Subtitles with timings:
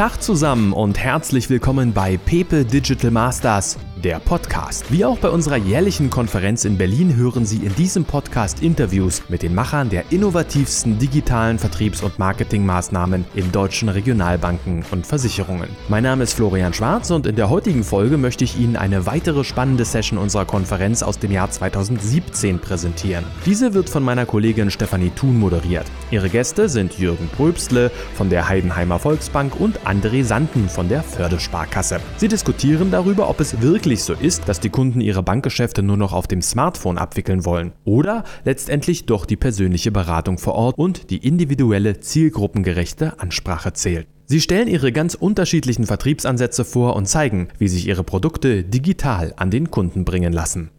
[0.00, 4.90] Tag zusammen und herzlich willkommen bei Pepe Digital Masters, der Podcast.
[4.90, 9.42] Wie auch bei unserer jährlichen Konferenz in Berlin hören Sie in diesem Podcast Interviews mit
[9.42, 15.68] den Machern der innovativsten digitalen Vertriebs- und Marketingmaßnahmen in deutschen Regionalbanken und Versicherungen.
[15.88, 19.44] Mein Name ist Florian Schwarz und in der heutigen Folge möchte ich Ihnen eine weitere
[19.44, 23.24] spannende Session unserer Konferenz aus dem Jahr 2017 präsentieren.
[23.44, 25.86] Diese wird von meiner Kollegin Stefanie Thun moderiert.
[26.10, 32.00] Ihre Gäste sind Jürgen Pröbstle von der Heidenheimer Volksbank und André Sanden von der Fördersparkasse.
[32.16, 36.12] Sie diskutieren darüber, ob es wirklich so ist, dass die Kunden ihre Bankgeschäfte nur noch
[36.12, 41.26] auf dem Smartphone abwickeln wollen oder letztendlich doch die persönliche Beratung vor Ort und die
[41.26, 44.06] individuelle, zielgruppengerechte Ansprache zählt.
[44.26, 49.50] Sie stellen ihre ganz unterschiedlichen Vertriebsansätze vor und zeigen, wie sich ihre Produkte digital an
[49.50, 50.70] den Kunden bringen lassen.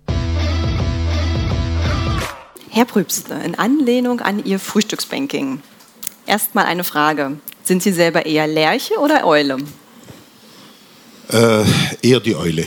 [2.70, 5.59] Herr Prübste, in Anlehnung an Ihr Frühstücksbanking.
[6.26, 7.40] Erstmal eine Frage.
[7.64, 9.58] Sind Sie selber eher Lerche oder Eule?
[11.32, 11.64] Äh,
[12.02, 12.66] eher die Eule.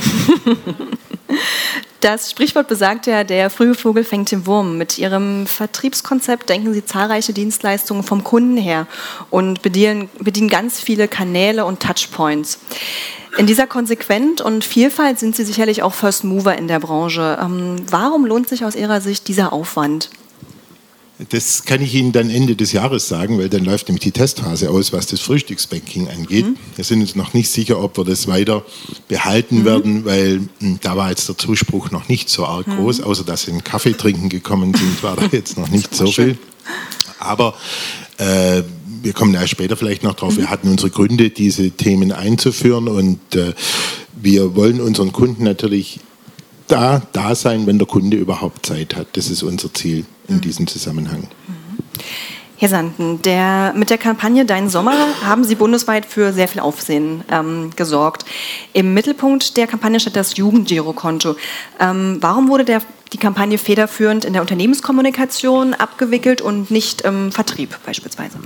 [2.04, 4.76] Das Sprichwort besagt ja, der frühe Vogel fängt den Wurm.
[4.76, 8.86] Mit Ihrem Vertriebskonzept denken Sie zahlreiche Dienstleistungen vom Kunden her
[9.30, 12.58] und bedienen, bedienen ganz viele Kanäle und Touchpoints.
[13.38, 17.38] In dieser Konsequenz und Vielfalt sind Sie sicherlich auch First Mover in der Branche.
[17.40, 20.10] Ähm, warum lohnt sich aus Ihrer Sicht dieser Aufwand?
[21.30, 24.70] Das kann ich Ihnen dann Ende des Jahres sagen, weil dann läuft nämlich die Testphase
[24.70, 26.46] aus, was das Frühstücksbanking angeht.
[26.46, 26.56] Mhm.
[26.74, 28.64] Wir sind uns noch nicht sicher, ob wir das weiter
[29.06, 29.64] behalten mhm.
[29.64, 32.78] werden, weil hm, da war jetzt der Zuspruch noch nicht so arg mhm.
[32.78, 36.06] groß, außer dass Sie einen Kaffee trinken gekommen sind, war da jetzt noch nicht so
[36.06, 36.36] viel.
[37.20, 37.54] Aber
[38.18, 38.62] äh,
[39.02, 40.36] wir kommen ja später vielleicht noch drauf.
[40.36, 40.50] Wir mhm.
[40.50, 43.54] hatten unsere Gründe, diese Themen einzuführen und äh,
[44.20, 46.00] wir wollen unseren Kunden natürlich
[46.74, 49.06] da, da sein, wenn der Kunde überhaupt Zeit hat.
[49.12, 51.28] Das ist unser Ziel in diesem Zusammenhang.
[52.56, 57.22] Herr Sanden, der, mit der Kampagne Dein Sommer haben Sie bundesweit für sehr viel Aufsehen
[57.30, 58.24] ähm, gesorgt.
[58.72, 61.36] Im Mittelpunkt der Kampagne steht das Jugendgirokonto.
[61.78, 62.80] Ähm, warum wurde der,
[63.12, 68.38] die Kampagne federführend in der Unternehmenskommunikation abgewickelt und nicht im Vertrieb beispielsweise?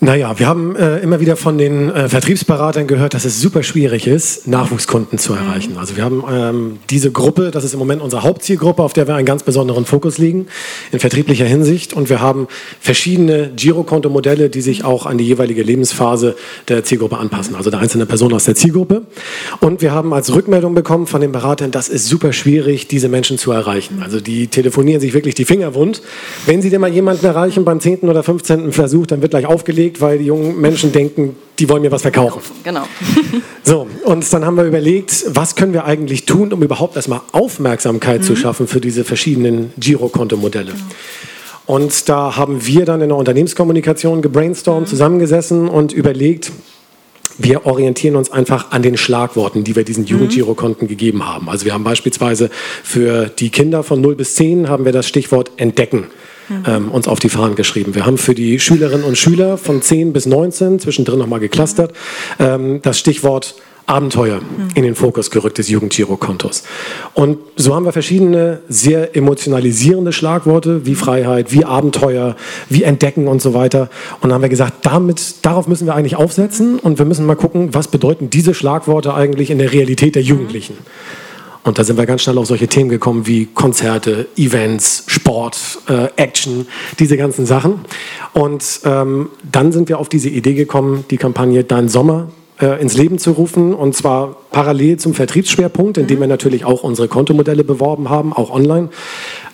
[0.00, 4.06] Naja, wir haben äh, immer wieder von den äh, Vertriebsberatern gehört, dass es super schwierig
[4.06, 5.76] ist, Nachwuchskunden zu erreichen.
[5.76, 9.16] Also wir haben ähm, diese Gruppe, das ist im Moment unsere Hauptzielgruppe, auf der wir
[9.16, 10.46] einen ganz besonderen Fokus legen
[10.92, 11.94] in vertrieblicher Hinsicht.
[11.94, 12.46] Und wir haben
[12.78, 16.36] verschiedene Girokonto-Modelle, die sich auch an die jeweilige Lebensphase
[16.68, 19.02] der Zielgruppe anpassen, also der einzelne Person aus der Zielgruppe.
[19.58, 23.36] Und wir haben als Rückmeldung bekommen von den Beratern, das ist super schwierig, diese Menschen
[23.36, 24.00] zu erreichen.
[24.04, 26.02] Also die telefonieren sich wirklich die Finger wund.
[26.46, 28.02] Wenn sie denn mal jemanden erreichen beim 10.
[28.02, 28.70] oder 15.
[28.70, 32.02] Versuch, dann wird gleich aufgelegt überlegt, weil die jungen Menschen denken, die wollen mir was
[32.02, 32.40] verkaufen.
[32.64, 32.84] Genau.
[33.64, 38.20] so, und dann haben wir überlegt, was können wir eigentlich tun, um überhaupt erstmal Aufmerksamkeit
[38.20, 38.24] mhm.
[38.24, 40.72] zu schaffen für diese verschiedenen Girokonto-Modelle.
[40.72, 40.84] Genau.
[41.66, 44.90] Und da haben wir dann in der Unternehmenskommunikation gebrainstormt, mhm.
[44.90, 46.52] zusammengesessen und überlegt,
[47.40, 50.10] wir orientieren uns einfach an den Schlagworten, die wir diesen mhm.
[50.10, 51.48] Jugendgirokonten gegeben haben.
[51.48, 52.50] Also wir haben beispielsweise
[52.82, 56.06] für die Kinder von 0 bis 10 haben wir das Stichwort entdecken
[56.66, 57.94] ähm, uns auf die Fahnen geschrieben.
[57.94, 61.92] Wir haben für die Schülerinnen und Schüler von 10 bis 19, zwischendrin nochmal geclustert,
[62.38, 63.54] ähm, das Stichwort
[63.88, 64.40] Abenteuer
[64.74, 66.62] in den Fokus gerückt des Jugendgirokontos.
[67.14, 72.36] Und so haben wir verschiedene sehr emotionalisierende Schlagworte wie Freiheit, wie Abenteuer,
[72.68, 73.88] wie Entdecken und so weiter.
[74.20, 77.34] Und dann haben wir gesagt, damit, darauf müssen wir eigentlich aufsetzen und wir müssen mal
[77.34, 80.76] gucken, was bedeuten diese Schlagworte eigentlich in der Realität der Jugendlichen.
[81.64, 85.58] Und da sind wir ganz schnell auf solche Themen gekommen wie Konzerte, Events, Sport,
[85.88, 86.66] äh, Action,
[86.98, 87.80] diese ganzen Sachen.
[88.32, 92.28] Und ähm, dann sind wir auf diese Idee gekommen, die Kampagne Dein Sommer
[92.60, 93.74] äh, ins Leben zu rufen.
[93.74, 98.50] Und zwar parallel zum Vertriebsschwerpunkt, in dem wir natürlich auch unsere Kontomodelle beworben haben, auch
[98.50, 98.88] online.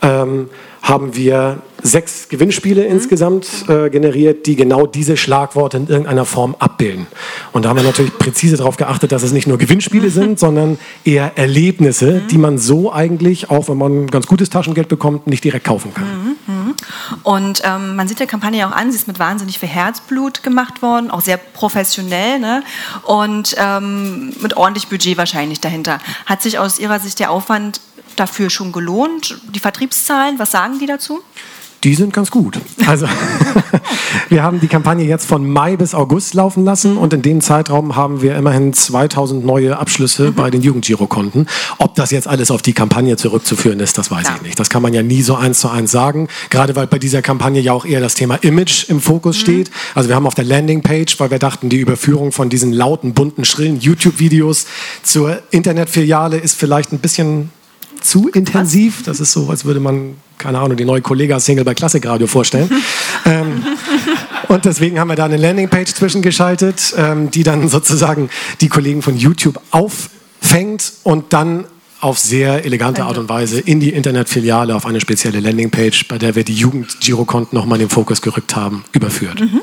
[0.04, 0.48] Ähm,
[0.84, 2.90] haben wir sechs Gewinnspiele mhm.
[2.90, 7.06] insgesamt äh, generiert, die genau diese Schlagworte in irgendeiner Form abbilden.
[7.52, 10.78] Und da haben wir natürlich präzise darauf geachtet, dass es nicht nur Gewinnspiele sind, sondern
[11.04, 12.28] eher Erlebnisse, mhm.
[12.28, 16.04] die man so eigentlich, auch wenn man ganz gutes Taschengeld bekommt, nicht direkt kaufen kann.
[16.04, 16.54] Mhm.
[16.54, 16.74] mhm.
[17.22, 20.82] Und ähm, man sieht der Kampagne auch an, sie ist mit wahnsinnig viel Herzblut gemacht
[20.82, 22.62] worden, auch sehr professionell ne?
[23.04, 25.98] und ähm, mit ordentlich Budget wahrscheinlich dahinter.
[26.26, 27.80] Hat sich aus Ihrer Sicht der Aufwand
[28.16, 29.38] dafür schon gelohnt?
[29.54, 31.20] Die Vertriebszahlen, was sagen die dazu?
[31.84, 32.58] Die sind ganz gut.
[32.86, 33.06] Also
[34.30, 37.94] wir haben die Kampagne jetzt von Mai bis August laufen lassen und in dem Zeitraum
[37.94, 40.34] haben wir immerhin 2000 neue Abschlüsse mhm.
[40.34, 41.46] bei den Jugendgirokonten.
[41.76, 44.36] Ob das jetzt alles auf die Kampagne zurückzuführen ist, das weiß ja.
[44.36, 44.58] ich nicht.
[44.58, 46.28] Das kann man ja nie so eins zu eins sagen.
[46.48, 49.40] Gerade weil bei dieser Kampagne ja auch eher das Thema Image im Fokus mhm.
[49.40, 49.70] steht.
[49.94, 53.44] Also wir haben auf der Landingpage, weil wir dachten, die Überführung von diesen lauten, bunten,
[53.44, 54.64] schrillen YouTube-Videos
[55.02, 57.50] zur Internetfiliale ist vielleicht ein bisschen
[58.00, 59.02] zu intensiv.
[59.04, 62.70] Das ist so, als würde man, keine Ahnung, die neue Kollega-Single bei Klassikradio vorstellen.
[63.24, 63.62] ähm,
[64.48, 68.30] Und deswegen haben wir da eine Landingpage zwischengeschaltet, ähm, die dann sozusagen
[68.60, 71.64] die Kollegen von YouTube auffängt und dann
[72.00, 76.36] auf sehr elegante Art und Weise in die Internetfiliale auf eine spezielle Landingpage, bei der
[76.36, 79.40] wir die Jugend-Girokonten nochmal in den Fokus gerückt haben, überführt.
[79.40, 79.60] Mhm, mh.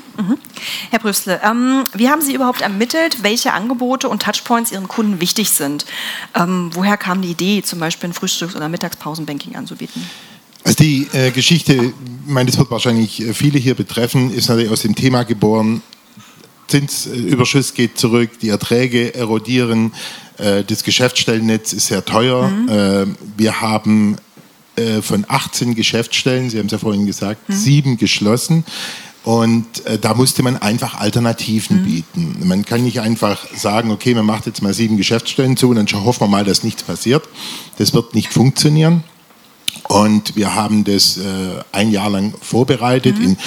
[0.89, 5.49] Herr Brüssle, ähm, wie haben Sie überhaupt ermittelt, welche Angebote und Touchpoints Ihren Kunden wichtig
[5.49, 5.85] sind?
[6.35, 10.09] Ähm, woher kam die Idee, zum Beispiel ein Frühstücks- oder Mittagspausenbanking anzubieten?
[10.63, 11.93] Also die äh, Geschichte, ich
[12.25, 15.81] meine, das wird wahrscheinlich äh, viele hier betreffen, ist natürlich aus dem Thema geboren,
[16.67, 19.91] Zinsüberschuss geht zurück, die Erträge erodieren,
[20.37, 22.47] äh, das Geschäftsstellennetz ist sehr teuer.
[22.47, 22.69] Mhm.
[22.69, 23.05] Äh,
[23.37, 24.17] wir haben
[24.75, 27.53] äh, von 18 Geschäftsstellen, Sie haben es ja vorhin gesagt, mhm.
[27.53, 28.63] sieben geschlossen.
[29.23, 29.67] Und
[30.01, 31.85] da musste man einfach Alternativen mhm.
[31.85, 32.37] bieten.
[32.43, 36.03] Man kann nicht einfach sagen, okay, man macht jetzt mal sieben Geschäftsstellen zu und dann
[36.03, 37.23] hoffen wir mal, dass nichts passiert.
[37.77, 39.03] Das wird nicht funktionieren.
[39.91, 41.21] Und wir haben das äh,
[41.73, 43.25] ein Jahr lang vorbereitet mhm.
[43.25, 43.37] in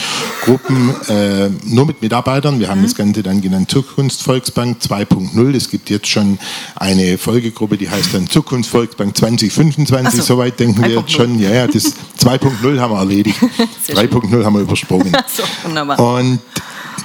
[0.43, 2.61] Gruppen, äh, nur mit Mitarbeitern.
[2.61, 2.85] Wir haben mhm.
[2.85, 5.56] das Ganze dann genannt Zukunft Volksbank 2.0.
[5.56, 6.38] Es gibt jetzt schon
[6.76, 10.20] eine Folgegruppe, die heißt dann Zukunft Volksbank 2025.
[10.20, 10.35] So.
[10.35, 11.38] Soweit denken wir jetzt schon.
[11.38, 13.40] Ja, ja, das 2.0 haben wir erledigt.
[13.88, 15.17] 3.0 haben wir übersprungen.
[15.35, 15.99] So, wunderbar.
[15.99, 16.40] Und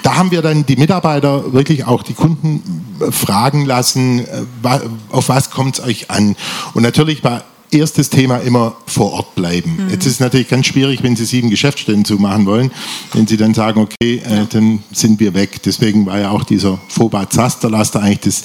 [0.04, 5.50] da haben wir dann die Mitarbeiter wirklich auch die Kunden fragen lassen, äh, auf was
[5.50, 6.36] kommt es euch an?
[6.74, 9.78] Und natürlich war erstes Thema immer vor Ort bleiben.
[9.78, 9.90] Mhm.
[9.90, 12.72] Jetzt ist es natürlich ganz schwierig, wenn Sie sieben Geschäftsstellen zumachen wollen,
[13.14, 15.62] wenn Sie dann sagen, okay, äh, dann sind wir weg.
[15.64, 18.44] Deswegen war ja auch dieser FOBA Zasterlaster eigentlich das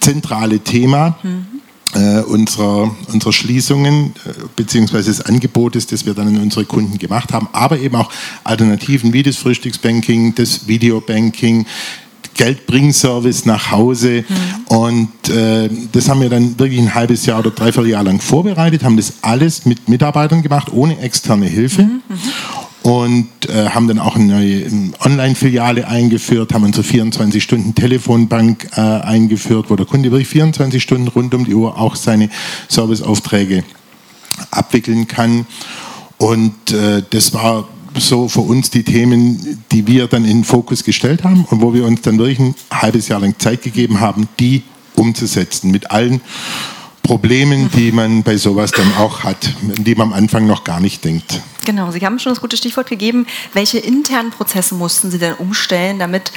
[0.00, 1.18] zentrale Thema.
[1.22, 1.46] Mhm.
[1.94, 7.32] Äh, unserer, unserer Schließungen äh, beziehungsweise des Angebotes, das wir dann an unsere Kunden gemacht
[7.32, 8.10] haben, aber eben auch
[8.42, 11.64] Alternativen wie das Frühstücksbanking, das Videobanking,
[12.36, 14.24] Geldbringservice nach Hause.
[14.28, 14.76] Mhm.
[14.76, 18.84] Und äh, das haben wir dann wirklich ein halbes Jahr oder dreiviertel Jahr lang vorbereitet,
[18.84, 21.82] haben das alles mit Mitarbeitern gemacht, ohne externe Hilfe.
[21.82, 22.00] Mhm.
[22.82, 29.66] Und äh, haben dann auch eine neue ähm, Online-Filiale eingeführt, haben unsere 24-Stunden-Telefonbank äh, eingeführt,
[29.70, 32.30] wo der Kunde wirklich 24 Stunden rund um die Uhr auch seine
[32.68, 33.64] Serviceaufträge
[34.52, 35.46] abwickeln kann.
[36.18, 37.66] Und äh, das war
[37.98, 41.74] so für uns die Themen, die wir dann in den Fokus gestellt haben und wo
[41.74, 44.62] wir uns dann wirklich ein halbes Jahr lang Zeit gegeben haben, die
[44.94, 46.20] umzusetzen mit allen
[47.02, 51.04] Problemen, die man bei sowas dann auch hat, die man am Anfang noch gar nicht
[51.04, 51.40] denkt.
[51.64, 53.26] Genau, Sie haben schon das gute Stichwort gegeben.
[53.52, 56.32] Welche internen Prozesse mussten Sie denn umstellen, damit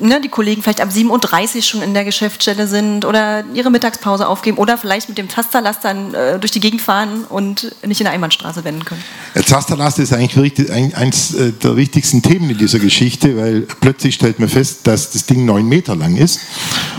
[0.00, 4.28] ne, die Kollegen vielleicht ab 7.30 Uhr schon in der Geschäftsstelle sind oder ihre Mittagspause
[4.28, 8.12] aufgeben oder vielleicht mit dem Tasterlaster äh, durch die Gegend fahren und nicht in der
[8.12, 9.02] Einbahnstraße wenden können.
[9.34, 14.38] Der Tasterlaster ist eigentlich eines äh, der wichtigsten Themen in dieser Geschichte, weil plötzlich stellt
[14.38, 16.40] man fest, dass das Ding neun Meter lang ist.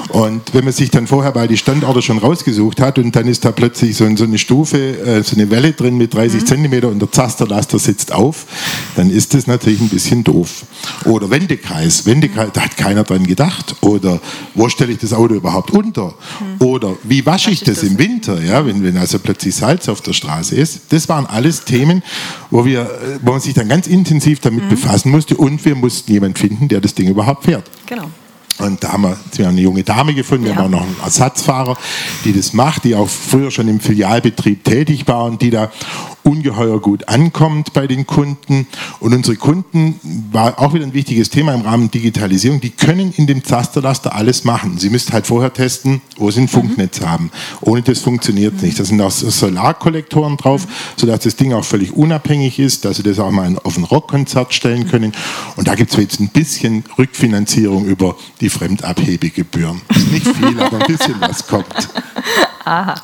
[0.09, 3.45] Und wenn man sich dann vorher mal die Standorte schon rausgesucht hat und dann ist
[3.45, 6.45] da plötzlich so, eine Stufe, äh, so eine Welle drin mit 30 mhm.
[6.45, 8.45] Zentimeter und der Tasterlaster sitzt auf,
[8.95, 10.65] dann ist das natürlich ein bisschen doof.
[11.05, 12.05] Oder Wendekreis.
[12.05, 13.75] Wendekreis da hat keiner dran gedacht.
[13.81, 14.19] Oder
[14.55, 16.15] wo stelle ich das Auto überhaupt unter?
[16.39, 16.67] Hm.
[16.67, 20.01] Oder wie wasche ich, das, das im Winter, ja, wenn, wenn also plötzlich Salz auf
[20.01, 20.81] der Straße ist?
[20.89, 22.01] Das waren alles Themen,
[22.49, 22.89] wo, wir,
[23.21, 24.69] wo man sich dann ganz intensiv damit hm.
[24.69, 27.69] befassen musste und wir mussten jemanden finden, der das Ding überhaupt fährt.
[27.85, 28.09] Genau.
[28.59, 30.97] Und da haben wir, wir haben eine junge Dame gefunden, wir haben auch noch einen
[31.03, 31.77] Ersatzfahrer,
[32.25, 35.71] die das macht, die auch früher schon im Filialbetrieb tätig war und die da
[36.27, 38.67] ungeheuer gut ankommt bei den Kunden.
[38.99, 39.99] Und unsere Kunden
[40.31, 42.59] war auch wieder ein wichtiges Thema im Rahmen Digitalisierung.
[42.59, 44.77] Die können in dem Zasterlaster alles machen.
[44.77, 47.05] Sie müssten halt vorher testen, wo sie ein Funknetz mhm.
[47.05, 47.31] haben.
[47.61, 48.61] Ohne das funktioniert mhm.
[48.61, 48.79] nicht.
[48.79, 53.19] Da sind auch Solarkollektoren drauf, sodass das Ding auch völlig unabhängig ist, dass sie das
[53.19, 55.13] auch mal auf ein Rockkonzert stellen können.
[55.55, 59.81] Und da gibt es jetzt ein bisschen Rückfinanzierung über die Fremdabhebegebühren.
[60.11, 61.89] Nicht viel, aber ein bisschen was kommt.
[62.65, 62.95] Aha,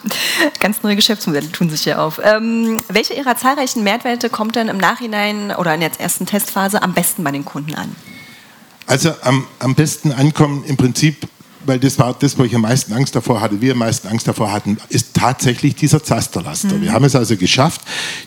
[0.59, 2.19] ganz neue Geschäftsmodelle tun sich hier auf.
[2.23, 6.93] Ähm, welche Ihrer zahlreichen Mehrwerte kommt denn im Nachhinein oder in der ersten Testphase am
[6.93, 7.95] besten bei den Kunden an?
[8.88, 11.27] Also am, am besten ankommen im Prinzip
[11.65, 14.27] weil das war das, wo ich am meisten Angst davor hatte, wir am meisten Angst
[14.27, 16.75] davor hatten, ist tatsächlich dieser Zasterlaster.
[16.75, 16.81] Mhm.
[16.81, 17.81] Wir haben es also geschafft,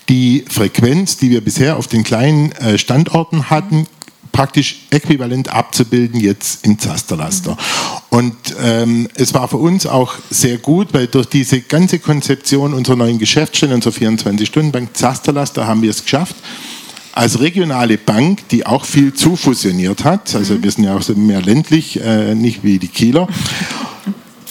[0.09, 3.87] die Frequenz, die wir bisher auf den kleinen äh, Standorten hatten,
[4.37, 7.57] praktisch äquivalent abzubilden jetzt im Zasterlaster.
[8.11, 12.97] Und ähm, es war für uns auch sehr gut, weil durch diese ganze Konzeption unserer
[12.97, 16.37] neuen Geschäftsstelle, unserer 24-Stunden-Bank Zasterlaster, haben wir es geschafft,
[17.15, 21.99] als regionale Bank, die auch viel zufusioniert hat, also wir sind ja auch mehr ländlich,
[22.03, 23.29] äh, nicht wie die Kieler,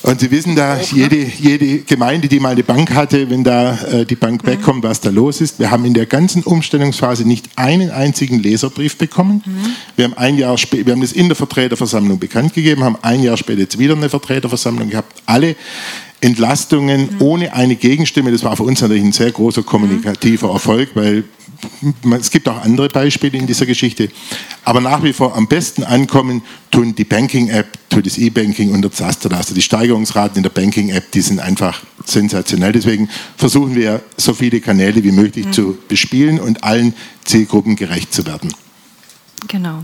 [0.06, 4.06] und Sie wissen da, jede, jede Gemeinde, die mal eine Bank hatte, wenn da äh,
[4.06, 4.48] die Bank mhm.
[4.48, 5.58] wegkommt, was da los ist.
[5.58, 9.42] Wir haben in der ganzen Umstellungsphase nicht einen einzigen Leserbrief bekommen.
[9.44, 9.76] Mhm.
[9.96, 13.36] Wir haben ein Jahr wir haben das in der Vertreterversammlung bekannt gegeben, haben ein Jahr
[13.36, 15.24] später jetzt wieder eine Vertreterversammlung gehabt.
[15.26, 15.56] Alle
[16.26, 17.22] Entlastungen mhm.
[17.22, 18.32] ohne eine Gegenstimme.
[18.32, 21.24] Das war für uns natürlich ein sehr großer kommunikativer Erfolg, weil
[22.20, 24.10] es gibt auch andere Beispiele in dieser Geschichte.
[24.64, 26.42] Aber nach wie vor am besten ankommen
[26.72, 29.32] tun die Banking-App, tut das E-Banking und der Zaster.
[29.32, 32.72] Also die Steigerungsraten in der Banking-App, die sind einfach sensationell.
[32.72, 35.54] Deswegen versuchen wir so viele Kanäle wie möglich mhm.
[35.54, 38.52] zu bespielen und allen Zielgruppen gerecht zu werden.
[39.48, 39.84] Genau.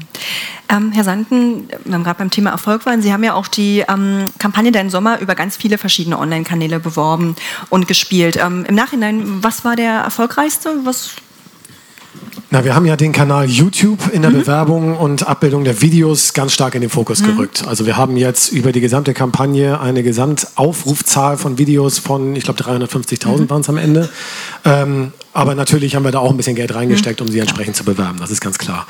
[0.70, 3.84] Ähm, Herr Sanden, wir haben gerade beim Thema Erfolg waren, Sie haben ja auch die
[3.88, 7.36] ähm, Kampagne Dein Sommer über ganz viele verschiedene Online-Kanäle beworben
[7.70, 8.38] und gespielt.
[8.38, 10.86] Ähm, Im Nachhinein, was war der erfolgreichste?
[10.86, 11.16] Was
[12.50, 14.40] na, wir haben ja den Kanal YouTube in der mhm.
[14.40, 17.28] Bewerbung und Abbildung der Videos ganz stark in den Fokus mhm.
[17.28, 17.66] gerückt.
[17.66, 22.62] Also wir haben jetzt über die gesamte Kampagne eine Gesamtaufrufzahl von Videos von, ich glaube,
[22.62, 23.50] 350.000 mhm.
[23.50, 24.10] waren es am Ende.
[24.66, 27.86] Ähm, aber natürlich haben wir da auch ein bisschen Geld reingesteckt, um sie entsprechend zu
[27.86, 28.18] bewerben.
[28.20, 28.86] Das ist ganz klar.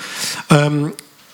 [0.49, 0.93] Ähm,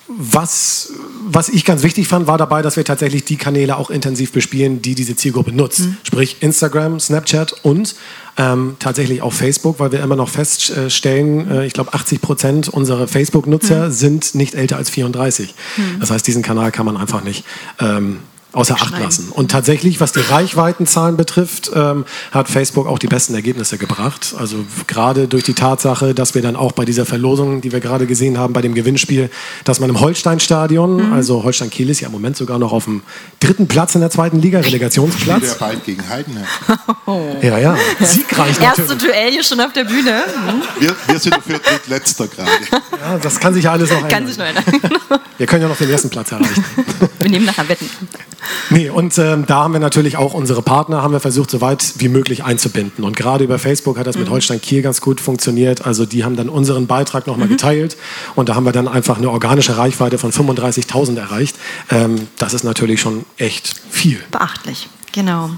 [0.09, 0.93] was,
[1.27, 4.81] was ich ganz wichtig fand, war dabei, dass wir tatsächlich die Kanäle auch intensiv bespielen,
[4.81, 5.81] die diese Zielgruppe nutzt.
[5.81, 5.97] Mhm.
[6.03, 7.95] Sprich Instagram, Snapchat und
[8.37, 13.07] ähm, tatsächlich auch Facebook, weil wir immer noch feststellen, äh, ich glaube 80 Prozent unserer
[13.07, 13.91] Facebook-Nutzer mhm.
[13.91, 15.55] sind nicht älter als 34.
[15.77, 15.99] Mhm.
[15.99, 17.43] Das heißt, diesen Kanal kann man einfach nicht
[17.79, 18.19] ähm,
[18.53, 19.29] außer Acht lassen.
[19.29, 24.33] Und tatsächlich, was die Reichweitenzahlen betrifft, ähm, hat Facebook auch die besten Ergebnisse gebracht.
[24.37, 28.07] Also gerade durch die Tatsache, dass wir dann auch bei dieser Verlosung, die wir gerade
[28.07, 29.29] gesehen haben, bei dem Gewinnspiel,
[29.63, 31.13] dass man im Holstein-Stadion, mhm.
[31.13, 33.03] also Holstein-Kiel ist ja im Moment sogar noch auf dem
[33.39, 35.43] dritten Platz in der zweiten Liga, Relegationsplatz.
[35.43, 36.45] Ja bald gegen Heidenheim.
[37.41, 38.89] Ja, ja, siegreich natürlich.
[38.89, 40.23] Erste Duell hier schon auf der Bühne.
[40.27, 40.81] Mhm.
[40.81, 42.49] Wir, wir, sind für letzter gerade.
[42.71, 44.11] Ja, das kann sich ja alles noch ändern.
[44.11, 44.63] Kann sich noch ändern.
[45.37, 46.65] Wir können ja noch den ersten Platz erreichen.
[47.19, 47.89] Wir nehmen nachher Wetten.
[48.69, 51.93] Nee, und ähm, da haben wir natürlich auch unsere Partner, haben wir versucht, so weit
[51.97, 53.03] wie möglich einzubinden.
[53.03, 54.33] Und gerade über Facebook hat das mit mhm.
[54.33, 55.85] Holstein Kiel ganz gut funktioniert.
[55.85, 57.51] Also die haben dann unseren Beitrag nochmal mhm.
[57.51, 57.97] geteilt
[58.35, 61.55] und da haben wir dann einfach eine organische Reichweite von 35.000 erreicht.
[61.89, 64.19] Ähm, das ist natürlich schon echt viel.
[64.31, 64.89] Beachtlich.
[65.13, 65.49] Genau.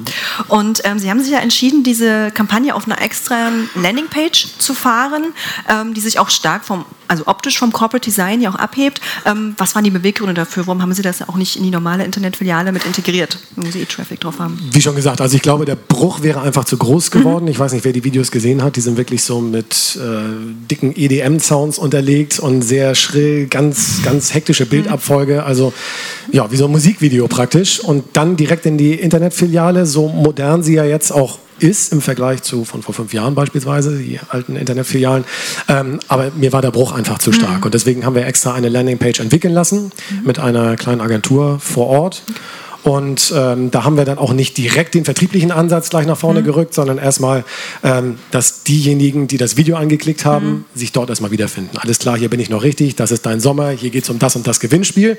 [0.48, 5.34] Und ähm, Sie haben sich ja entschieden, diese Kampagne auf einer extra Landingpage zu fahren,
[5.68, 9.02] ähm, die sich auch stark vom, also optisch vom Corporate Design ja auch abhebt.
[9.26, 10.68] Ähm, was waren die Beweggründe dafür?
[10.68, 14.20] Warum haben Sie das auch nicht in die normale Internetfiliale mit integriert, wo Sie E-Traffic
[14.22, 14.60] drauf haben?
[14.72, 17.46] Wie schon gesagt, also ich glaube, der Bruch wäre einfach zu groß geworden.
[17.46, 17.52] Mhm.
[17.52, 18.76] Ich weiß nicht, wer die Videos gesehen hat.
[18.76, 20.10] Die sind wirklich so mit äh,
[20.70, 25.44] dicken EDM-Sounds unterlegt und sehr schrill, ganz, ganz hektische Bildabfolge.
[25.44, 25.74] Also
[26.32, 27.80] ja, wie so ein Musikvideo praktisch.
[27.80, 32.02] Und dann direkt in die Internetfiliale Filiale, so modern sie ja jetzt auch ist im
[32.02, 35.26] Vergleich zu von vor fünf Jahren beispielsweise, die alten Internetfilialen.
[35.68, 37.60] Ähm, aber mir war der Bruch einfach zu stark.
[37.60, 37.64] Mhm.
[37.64, 40.26] Und deswegen haben wir extra eine Landingpage entwickeln lassen mhm.
[40.26, 42.24] mit einer kleinen Agentur vor Ort.
[42.84, 46.42] Und ähm, da haben wir dann auch nicht direkt den vertrieblichen Ansatz gleich nach vorne
[46.42, 46.46] mhm.
[46.46, 47.44] gerückt, sondern erstmal,
[47.84, 50.66] ähm, dass diejenigen, die das Video angeklickt haben, mhm.
[50.76, 51.78] sich dort erstmal wiederfinden.
[51.78, 54.20] Alles klar, hier bin ich noch richtig, das ist dein Sommer, hier geht es um
[54.20, 55.18] das und das Gewinnspiel.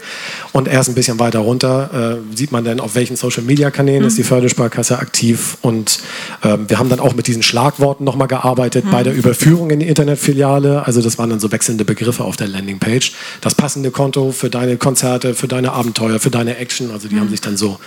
[0.52, 4.08] Und erst ein bisschen weiter runter äh, sieht man dann, auf welchen Social-Media-Kanälen mhm.
[4.08, 5.58] ist die Fördersparkasse aktiv.
[5.60, 6.00] Und
[6.42, 9.18] äh, wir haben dann auch mit diesen Schlagworten nochmal gearbeitet bei der mhm.
[9.20, 10.86] Überführung in die Internetfiliale.
[10.86, 13.12] Also das waren dann so wechselnde Begriffe auf der Landingpage.
[13.40, 16.90] Das passende Konto für deine Konzerte, für deine Abenteuer, für deine Action.
[16.90, 17.30] Also die haben mhm.
[17.30, 17.80] sich dann so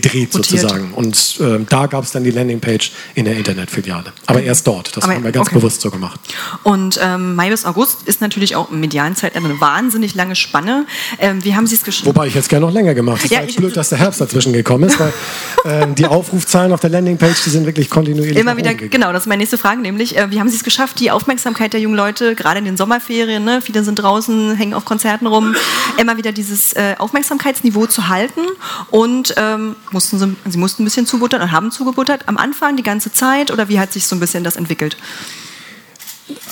[0.00, 0.60] gedreht Rotiert.
[0.60, 0.92] sozusagen.
[0.92, 4.12] Und äh, da gab es dann die Landingpage in der Internetfiliale.
[4.26, 4.94] Aber erst dort.
[4.94, 5.56] Das Aber, haben wir ganz okay.
[5.56, 6.20] bewusst so gemacht.
[6.64, 10.86] Und ähm, Mai bis August ist natürlich auch im medialen Zeitalter eine wahnsinnig lange Spanne.
[11.18, 12.14] Ähm, wie haben Sie es geschrieben?
[12.14, 13.22] Wobei ich jetzt gerne noch länger gemacht.
[13.24, 15.12] Es ja, war blöd, dass der Herbst dazwischen gekommen ist, weil
[15.64, 18.36] ähm, die Aufrufzahlen auf der Landingpage, die sind wirklich kontinuierlich.
[18.36, 21.00] Immer wieder, genau, das ist meine nächste Frage, nämlich, äh, wie haben Sie es geschafft,
[21.00, 24.84] die Aufmerksamkeit der jungen Leute, gerade in den Sommerferien, ne, viele sind draußen, hängen auf
[24.84, 25.56] Konzerten rum,
[25.96, 28.42] immer wieder dieses äh, Aufmerksamkeitsniveau zu halten
[28.90, 32.82] und ähm, mussten sie, sie mussten ein bisschen zubuttern und haben zugebuttert am Anfang die
[32.82, 34.96] ganze Zeit oder wie hat sich so ein bisschen das entwickelt?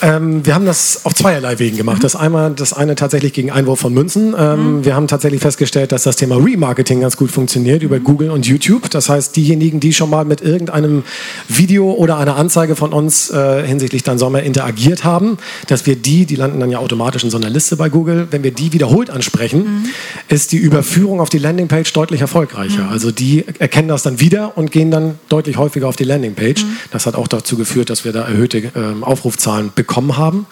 [0.03, 1.99] Ähm, wir haben das auf zweierlei Wegen gemacht.
[1.99, 2.03] Mhm.
[2.03, 4.35] Das, einmal, das eine tatsächlich gegen Einwurf von Münzen.
[4.39, 4.85] Ähm, mhm.
[4.85, 8.05] Wir haben tatsächlich festgestellt, dass das Thema Remarketing ganz gut funktioniert über mhm.
[8.05, 8.89] Google und YouTube.
[8.91, 11.03] Das heißt, diejenigen, die schon mal mit irgendeinem
[11.49, 16.27] Video oder einer Anzeige von uns äh, hinsichtlich Dein Sommer interagiert haben, dass wir die,
[16.27, 19.11] die landen dann ja automatisch in so einer Liste bei Google, wenn wir die wiederholt
[19.11, 19.85] ansprechen, mhm.
[20.29, 22.85] ist die Überführung auf die Landingpage deutlich erfolgreicher.
[22.85, 22.91] Mhm.
[22.91, 26.65] Also die erkennen das dann wieder und gehen dann deutlich häufiger auf die Landingpage.
[26.65, 26.77] Mhm.
[26.93, 30.47] Das hat auch dazu geführt, dass wir da erhöhte äh, Aufrufzahlen Zahlen bekommen haben.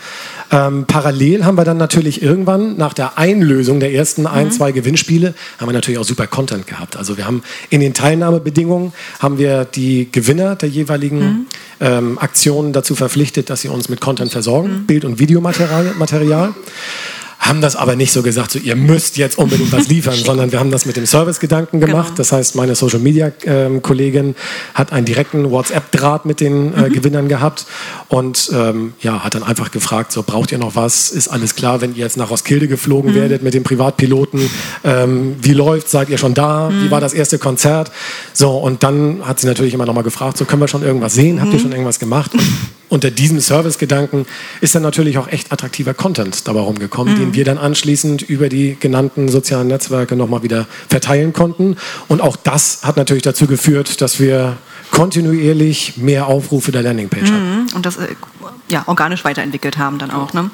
[0.51, 4.51] Ähm, parallel haben wir dann natürlich irgendwann nach der Einlösung der ersten ein, mhm.
[4.51, 6.97] zwei Gewinnspiele, haben wir natürlich auch super Content gehabt.
[6.97, 11.47] Also wir haben in den Teilnahmebedingungen haben wir die Gewinner der jeweiligen mhm.
[11.81, 14.87] ähm, Aktionen dazu verpflichtet, dass sie uns mit Content versorgen, mhm.
[14.87, 15.95] Bild- und Videomaterial.
[15.99, 16.55] Material
[17.43, 20.61] haben das aber nicht so gesagt, so ihr müsst jetzt unbedingt was liefern, sondern wir
[20.61, 22.07] haben das mit dem Service-Gedanken gemacht.
[22.07, 22.17] Genau.
[22.17, 24.35] Das heißt, meine Social-Media-Kollegin ähm,
[24.75, 26.93] hat einen direkten WhatsApp-Draht mit den äh, mhm.
[26.93, 27.67] Gewinnern gehabt
[28.09, 31.11] und ähm, ja, hat dann einfach gefragt, so braucht ihr noch was?
[31.11, 33.17] Ist alles klar, wenn ihr jetzt nach Roskilde geflogen mhm.
[33.17, 34.49] werdet mit dem Privatpiloten?
[34.85, 35.91] Ähm, wie läuft?
[35.91, 36.71] Seid ihr schon da?
[36.71, 36.85] Mhm.
[36.85, 37.91] Wie war das erste Konzert?
[38.33, 41.15] So, und dann hat sie natürlich immer noch mal gefragt, so können wir schon irgendwas
[41.15, 41.41] sehen?
[41.41, 41.63] Habt ihr mhm.
[41.63, 42.35] schon irgendwas gemacht?
[42.35, 42.43] Und
[42.93, 44.27] unter diesem Service-Gedanken
[44.61, 47.19] ist dann natürlich auch echt attraktiver Content dabei rumgekommen, mhm.
[47.19, 51.77] den wir dann anschließend über die genannten sozialen Netzwerke nochmal wieder verteilen konnten.
[52.09, 54.59] Und auch das hat natürlich dazu geführt, dass wir
[54.91, 57.35] kontinuierlich mehr Aufrufe der Landingpage mhm.
[57.35, 57.67] haben.
[57.75, 58.09] Und das äh,
[58.73, 60.33] ja, organisch weiterentwickelt haben dann auch.
[60.33, 60.51] Ne?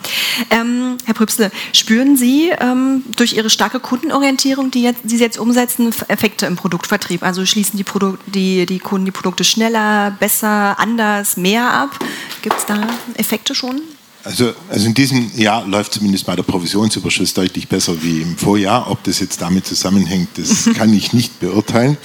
[0.50, 5.38] Ähm, Herr Prübsle, spüren Sie ähm, durch Ihre starke Kundenorientierung, die, jetzt, die Sie jetzt
[5.38, 7.22] umsetzen, Effekte im Produktvertrieb?
[7.22, 11.98] Also schließen die, Produ die, die Kunden die Produkte schneller, besser, anders, mehr ab?
[12.42, 13.80] Gibt es da Effekte schon?
[14.24, 18.90] Also, also in diesem Jahr läuft zumindest mal der Provisionsüberschuss deutlich besser wie im Vorjahr.
[18.90, 21.96] Ob das jetzt damit zusammenhängt, das kann ich nicht beurteilen.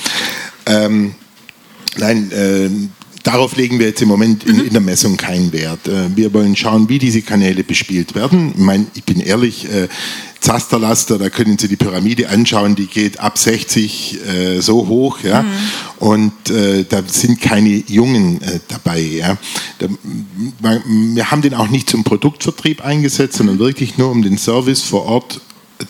[0.66, 1.16] Ähm,
[1.98, 2.70] nein, äh,
[3.24, 5.88] darauf legen wir jetzt im Moment in, in, der Messung keinen Wert.
[5.88, 8.52] Äh, wir wollen schauen, wie diese Kanäle bespielt werden.
[8.52, 9.88] Ich, meine, ich bin ehrlich, äh,
[10.44, 15.44] Zasterlaster, da können Sie die Pyramide anschauen, die geht ab 60 äh, so hoch, ja,
[15.44, 15.48] mhm.
[16.00, 19.38] und äh, da sind keine Jungen äh, dabei, ja.
[19.80, 19.88] Da,
[20.60, 25.06] wir haben den auch nicht zum Produktvertrieb eingesetzt, sondern wirklich nur um den Service vor
[25.06, 25.40] Ort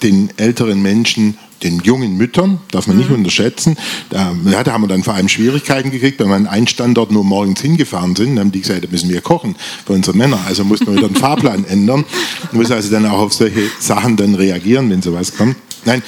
[0.01, 3.15] den älteren Menschen den jungen Müttern, darf man nicht mhm.
[3.15, 3.77] unterschätzen.
[4.09, 7.11] Da, ja, da haben wir dann vor allem Schwierigkeiten gekriegt, wenn wir an einen Standort
[7.11, 8.35] nur morgens hingefahren sind.
[8.35, 10.39] Dann haben die gesagt, da müssen wir kochen für unsere Männer.
[10.45, 12.05] Also mussten wir wieder den Fahrplan ändern.
[12.51, 15.55] Man muss also dann auch auf solche Sachen dann reagieren, wenn sowas kommt.
[15.85, 16.03] Nein,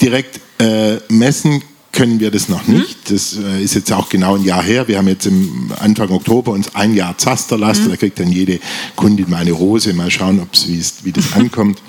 [0.00, 2.78] direkt äh, messen können wir das noch mhm.
[2.78, 3.10] nicht.
[3.10, 4.86] Das äh, ist jetzt auch genau ein Jahr her.
[4.86, 7.86] Wir haben jetzt im Anfang Oktober uns ein Jahr Zasterlaster.
[7.86, 7.90] Mhm.
[7.90, 8.60] Da kriegt dann jede
[8.96, 9.94] Kundin mal eine Rose.
[9.94, 11.80] Mal schauen, ob's, wie das ankommt.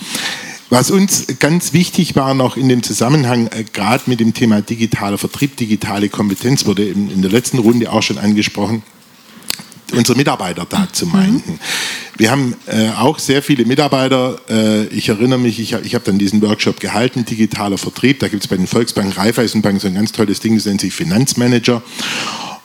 [0.70, 5.18] Was uns ganz wichtig war noch in dem Zusammenhang, äh, gerade mit dem Thema digitaler
[5.18, 8.84] Vertrieb, digitale Kompetenz, wurde in, in der letzten Runde auch schon angesprochen,
[9.94, 11.36] unsere Mitarbeiter da zu meinen.
[11.36, 11.60] Mhm.
[12.18, 14.42] Wir haben äh, auch sehr viele Mitarbeiter.
[14.50, 18.20] Äh, ich erinnere mich, ich, ich habe dann diesen Workshop gehalten, digitaler Vertrieb.
[18.20, 20.94] Da gibt es bei den Volksbanken, Raiffeisenbanken so ein ganz tolles Ding, das nennt sich
[20.94, 21.82] Finanzmanager.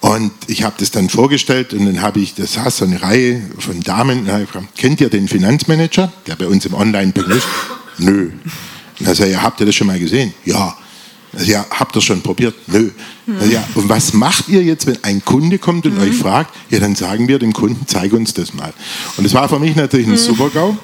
[0.00, 3.40] Und ich habe das dann vorgestellt und dann habe ich, das saß so eine Reihe
[3.60, 4.28] von Damen,
[4.76, 7.44] kennt ihr den Finanzmanager, der bei uns im Online-Bereich
[7.98, 8.30] Nö.
[9.04, 10.32] Also, ja, habt ihr das schon mal gesehen?
[10.44, 10.76] Ja.
[11.32, 12.54] Also, ja, habt ihr schon probiert?
[12.66, 12.90] Nö.
[13.40, 16.02] Also, ja, und was macht ihr jetzt, wenn ein Kunde kommt und mhm.
[16.02, 16.54] euch fragt?
[16.70, 18.72] Ja, dann sagen wir dem Kunden, zeig uns das mal.
[19.16, 20.18] Und das war für mich natürlich ein mhm.
[20.18, 20.76] Super-GAU.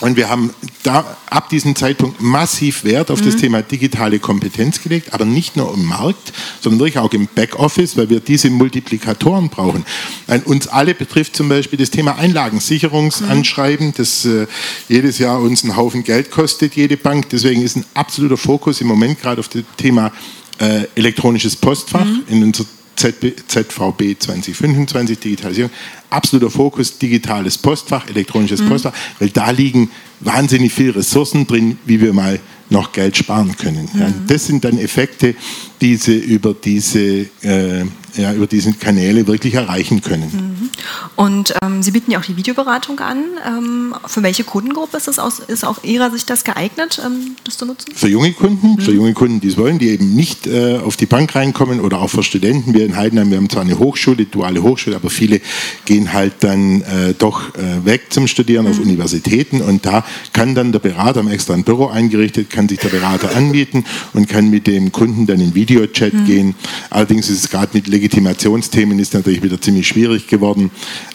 [0.00, 0.50] Und wir haben
[0.82, 3.26] da ab diesem Zeitpunkt massiv Wert auf mhm.
[3.26, 7.96] das Thema digitale Kompetenz gelegt, aber nicht nur im Markt, sondern wirklich auch im Backoffice,
[7.96, 9.84] weil wir diese Multiplikatoren brauchen.
[10.26, 13.94] Ein, uns alle betrifft zum Beispiel das Thema Einlagensicherungsanschreiben, mhm.
[13.96, 14.46] das äh,
[14.88, 17.28] jedes Jahr uns einen Haufen Geld kostet, jede Bank.
[17.30, 20.12] Deswegen ist ein absoluter Fokus im Moment gerade auf das Thema
[20.58, 22.22] äh, elektronisches Postfach mhm.
[22.28, 22.66] in unserer
[23.00, 25.70] ZVB 2025, Digitalisierung,
[26.10, 28.68] absoluter Fokus, digitales Postfach, elektronisches mhm.
[28.68, 33.88] Postfach, weil da liegen wahnsinnig viele Ressourcen drin, wie wir mal noch Geld sparen können.
[33.92, 34.00] Mhm.
[34.00, 35.34] Ja, das sind dann Effekte,
[35.80, 37.84] die sie über diese, äh,
[38.16, 40.30] ja, über diese Kanäle wirklich erreichen können.
[40.32, 40.70] Mhm.
[41.16, 43.24] Und ähm, Sie bieten ja auch die Videoberatung an.
[43.46, 47.58] Ähm, für welche Kundengruppe ist, das aus, ist aus Ihrer Sicht das geeignet, ähm, das
[47.58, 47.92] zu nutzen?
[47.94, 48.80] Für junge Kunden, mhm.
[48.80, 52.00] für junge Kunden, die es wollen, die eben nicht äh, auf die Bank reinkommen oder
[52.00, 52.74] auch für Studenten.
[52.74, 55.40] Wir in Heidenheim, wir haben zwar eine Hochschule, duale Hochschule, aber viele
[55.84, 58.84] gehen halt dann äh, doch äh, weg zum Studieren auf mhm.
[58.84, 63.34] Universitäten und da kann dann der Berater, extra ein Büro eingerichtet, kann sich der Berater
[63.36, 66.24] anbieten und kann mit dem Kunden dann in Videochat mhm.
[66.26, 66.54] gehen.
[66.90, 70.70] Allerdings ist es gerade mit Legitimationsthemen ist natürlich wieder ziemlich schwierig geworden.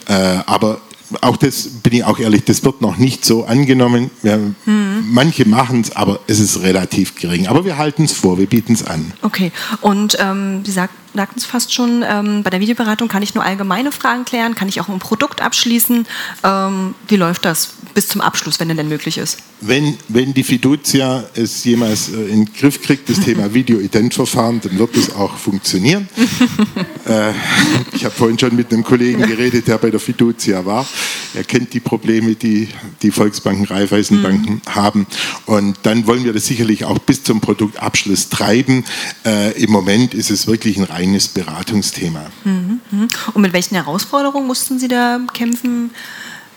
[0.07, 0.13] Äh,
[0.45, 0.81] aber
[1.21, 4.09] auch das bin ich auch ehrlich, das wird noch nicht so angenommen.
[4.21, 5.05] Wir, hm.
[5.11, 7.47] Manche machen es, aber es ist relativ gering.
[7.47, 9.11] Aber wir halten es vor, wir bieten es an.
[9.21, 13.35] Okay, und ähm, Sie sagt, sagten es fast schon, ähm, bei der Videoberatung kann ich
[13.35, 16.05] nur allgemeine Fragen klären, kann ich auch ein Produkt abschließen.
[16.43, 19.39] Ähm, wie läuft das bis zum Abschluss, wenn denn möglich ist?
[19.61, 24.77] Wenn, wenn die Fiducia es jemals äh, in den Griff kriegt, das Thema Video-Ident-Verfahren, dann
[24.77, 26.07] wird es auch funktionieren.
[27.07, 27.31] äh,
[27.93, 30.85] ich habe vorhin schon mit einem Kollegen geredet, der bei der Fiducia war.
[31.33, 32.67] Er kennt die Probleme, die
[33.01, 34.75] die Volksbanken, Raiffeisenbanken mhm.
[34.75, 35.07] haben.
[35.45, 38.83] Und dann wollen wir das sicherlich auch bis zum Produktabschluss treiben.
[39.25, 42.25] Äh, Im Moment ist es wirklich ein reines Beratungsthema.
[42.43, 42.79] Mhm.
[43.33, 45.91] Und mit welchen Herausforderungen mussten Sie da kämpfen?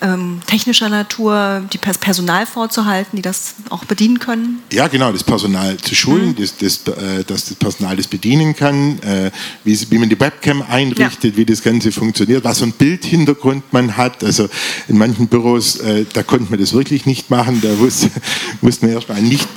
[0.00, 4.60] Ähm, technischer Natur, die Personal vorzuhalten, die das auch bedienen können?
[4.72, 6.36] Ja, genau, das Personal zu schulen, mhm.
[6.36, 9.30] das, das, äh, dass das Personal das bedienen kann, äh,
[9.64, 11.36] wie, wie, man die Webcam einrichtet, ja.
[11.36, 14.22] wie das Ganze funktioniert, was für ein Bildhintergrund man hat.
[14.22, 14.48] Also
[14.88, 17.60] in manchen Büros, äh, da konnte man das wirklich nicht machen.
[17.60, 18.10] Da musste,
[18.60, 19.48] musste man erstmal einen, nicht,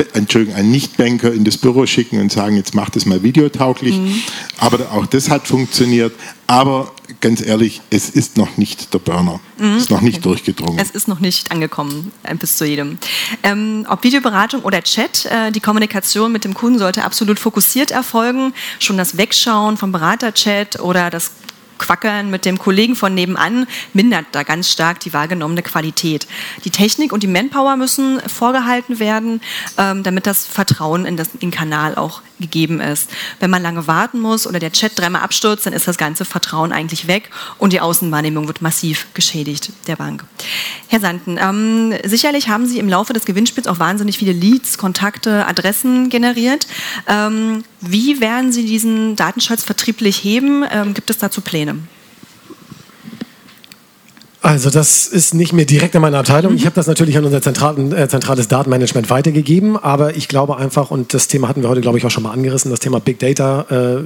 [0.55, 3.95] einen Nichtbanker in das Büro schicken und sagen, jetzt macht das mal videotauglich.
[3.95, 4.21] Mhm.
[4.57, 6.13] Aber auch das hat funktioniert.
[6.51, 9.39] Aber ganz ehrlich, es ist noch nicht der Burner.
[9.57, 9.75] Mhm.
[9.77, 10.23] Es ist noch nicht okay.
[10.23, 10.79] durchgedrungen.
[10.79, 12.97] Es ist noch nicht angekommen äh, bis zu jedem.
[13.41, 18.53] Ähm, ob Videoberatung oder Chat, äh, die Kommunikation mit dem Kunden sollte absolut fokussiert erfolgen.
[18.79, 21.31] Schon das Wegschauen vom Beraterchat oder das
[21.77, 26.27] Quackern mit dem Kollegen von nebenan mindert da ganz stark die wahrgenommene Qualität.
[26.65, 29.39] Die Technik und die Manpower müssen vorgehalten werden,
[29.77, 33.09] ähm, damit das Vertrauen in, das, in den Kanal auch gegeben ist.
[33.39, 36.71] Wenn man lange warten muss oder der Chat dreimal abstürzt, dann ist das ganze Vertrauen
[36.71, 40.25] eigentlich weg und die Außenwahrnehmung wird massiv geschädigt der Bank.
[40.87, 45.45] Herr Sanden, ähm, sicherlich haben Sie im Laufe des Gewinnspiels auch wahnsinnig viele Leads, Kontakte,
[45.45, 46.67] Adressen generiert.
[47.07, 50.65] Ähm, wie werden Sie diesen Datenschutz vertrieblich heben?
[50.69, 51.77] Ähm, gibt es dazu Pläne?
[54.41, 56.55] Also das ist nicht mehr direkt in meiner Abteilung.
[56.55, 60.89] Ich habe das natürlich an unser zentralen, äh, zentrales Datenmanagement weitergegeben, aber ich glaube einfach,
[60.89, 63.19] und das Thema hatten wir heute, glaube ich, auch schon mal angerissen, das Thema Big
[63.19, 64.03] Data, äh,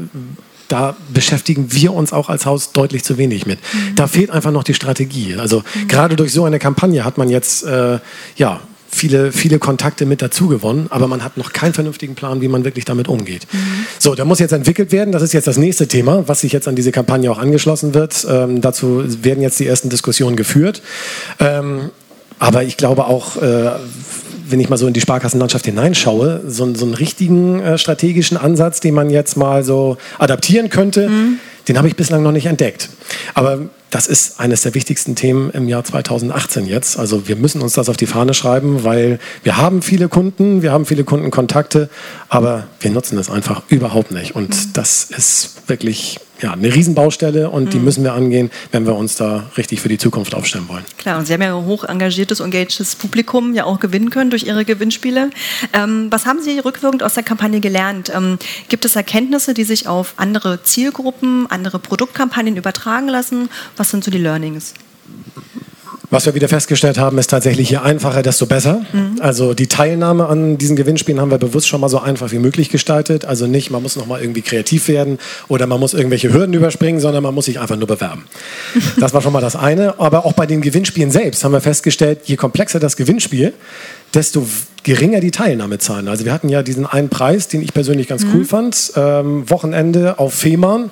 [0.67, 3.59] da beschäftigen wir uns auch als Haus deutlich zu wenig mit.
[3.59, 3.95] Mhm.
[3.95, 5.35] Da fehlt einfach noch die Strategie.
[5.35, 5.87] Also mhm.
[5.87, 7.99] gerade durch so eine Kampagne hat man jetzt äh,
[8.35, 12.47] ja viele, viele Kontakte mit dazu gewonnen, aber man hat noch keinen vernünftigen Plan, wie
[12.47, 13.47] man wirklich damit umgeht.
[13.51, 13.85] Mhm.
[13.99, 15.11] So, da muss jetzt entwickelt werden.
[15.11, 18.25] Das ist jetzt das nächste Thema, was sich jetzt an diese Kampagne auch angeschlossen wird.
[18.29, 20.81] Ähm, dazu werden jetzt die ersten Diskussionen geführt.
[21.39, 21.89] Ähm,
[22.39, 23.71] aber ich glaube auch, äh,
[24.47, 28.79] wenn ich mal so in die Sparkassenlandschaft hineinschaue, so, so einen richtigen äh, strategischen Ansatz,
[28.79, 31.39] den man jetzt mal so adaptieren könnte, mhm.
[31.67, 32.89] den habe ich bislang noch nicht entdeckt.
[33.33, 36.97] Aber das ist eines der wichtigsten Themen im Jahr 2018 jetzt.
[36.97, 40.71] Also wir müssen uns das auf die Fahne schreiben, weil wir haben viele Kunden, wir
[40.71, 41.89] haben viele Kundenkontakte,
[42.29, 44.35] aber wir nutzen es einfach überhaupt nicht.
[44.35, 44.73] Und mhm.
[44.73, 47.69] das ist wirklich ja, eine Riesenbaustelle und mhm.
[47.69, 50.83] die müssen wir angehen, wenn wir uns da richtig für die Zukunft aufstellen wollen.
[50.97, 54.43] Klar, und Sie haben ja ein hoch engagiertes, engagedes Publikum ja auch gewinnen können durch
[54.43, 55.29] Ihre Gewinnspiele.
[55.73, 58.11] Ähm, was haben Sie rückwirkend aus der Kampagne gelernt?
[58.13, 58.37] Ähm,
[58.69, 63.49] gibt es Erkenntnisse, die sich auf andere Zielgruppen, andere Produktkampagnen übertragen lassen?
[63.77, 64.73] Was sind so die Learnings?
[66.11, 68.85] Was wir wieder festgestellt haben, ist tatsächlich je einfacher, desto besser.
[68.93, 69.17] Mhm.
[69.19, 72.69] Also die Teilnahme an diesen Gewinnspielen haben wir bewusst schon mal so einfach wie möglich
[72.69, 73.25] gestaltet.
[73.25, 76.99] Also nicht, man muss noch mal irgendwie kreativ werden oder man muss irgendwelche Hürden überspringen,
[76.99, 78.25] sondern man muss sich einfach nur bewerben.
[78.99, 79.99] Das war schon mal das eine.
[79.99, 83.53] Aber auch bei den Gewinnspielen selbst haben wir festgestellt, je komplexer das Gewinnspiel,
[84.13, 84.47] desto
[84.83, 86.07] geringer die Teilnahmezahlen.
[86.07, 88.29] Also wir hatten ja diesen einen Preis, den ich persönlich ganz mhm.
[88.33, 90.91] cool fand, ähm, Wochenende auf Fehmarn.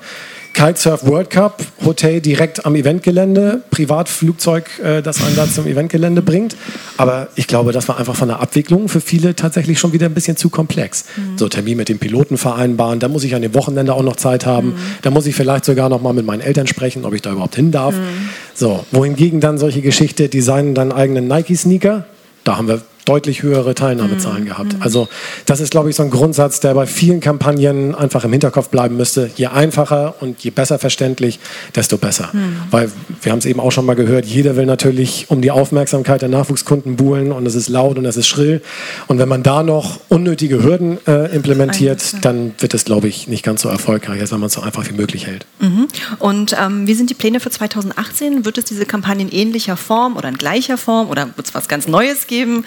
[0.54, 6.56] Kitesurf World Cup, Hotel direkt am Eventgelände, Privatflugzeug, äh, das einen da zum Eventgelände bringt.
[6.98, 10.14] Aber ich glaube, das war einfach von der Abwicklung für viele tatsächlich schon wieder ein
[10.14, 11.06] bisschen zu komplex.
[11.18, 11.38] Mhm.
[11.38, 14.46] So Termin mit dem Piloten vereinbaren, da muss ich an dem Wochenende auch noch Zeit
[14.46, 14.76] haben, mhm.
[15.02, 17.56] da muss ich vielleicht sogar noch mal mit meinen Eltern sprechen, ob ich da überhaupt
[17.56, 17.96] hin darf.
[17.96, 18.30] Mhm.
[18.54, 22.06] So, wohingegen dann solche Geschichte designen dann eigenen Nike-Sneaker,
[22.44, 24.48] da haben wir deutlich höhere Teilnahmezahlen mhm.
[24.48, 24.76] gehabt.
[24.80, 25.08] Also
[25.46, 28.98] das ist, glaube ich, so ein Grundsatz, der bei vielen Kampagnen einfach im Hinterkopf bleiben
[28.98, 29.30] müsste.
[29.36, 31.40] Je einfacher und je besser verständlich,
[31.76, 32.30] desto besser.
[32.34, 32.58] Mhm.
[32.72, 36.22] Weil wir haben es eben auch schon mal gehört, jeder will natürlich um die Aufmerksamkeit
[36.22, 38.62] der Nachwuchskunden buhlen und es ist laut und es ist schrill.
[39.08, 43.44] Und wenn man da noch unnötige Hürden äh, implementiert, dann wird es, glaube ich, nicht
[43.44, 45.46] ganz so erfolgreich, als wenn man es so einfach wie möglich hält.
[45.60, 45.88] Mhm.
[46.20, 48.46] Und ähm, wie sind die Pläne für 2018?
[48.46, 51.68] Wird es diese Kampagne in ähnlicher Form oder in gleicher Form oder wird es was
[51.68, 52.64] ganz Neues geben?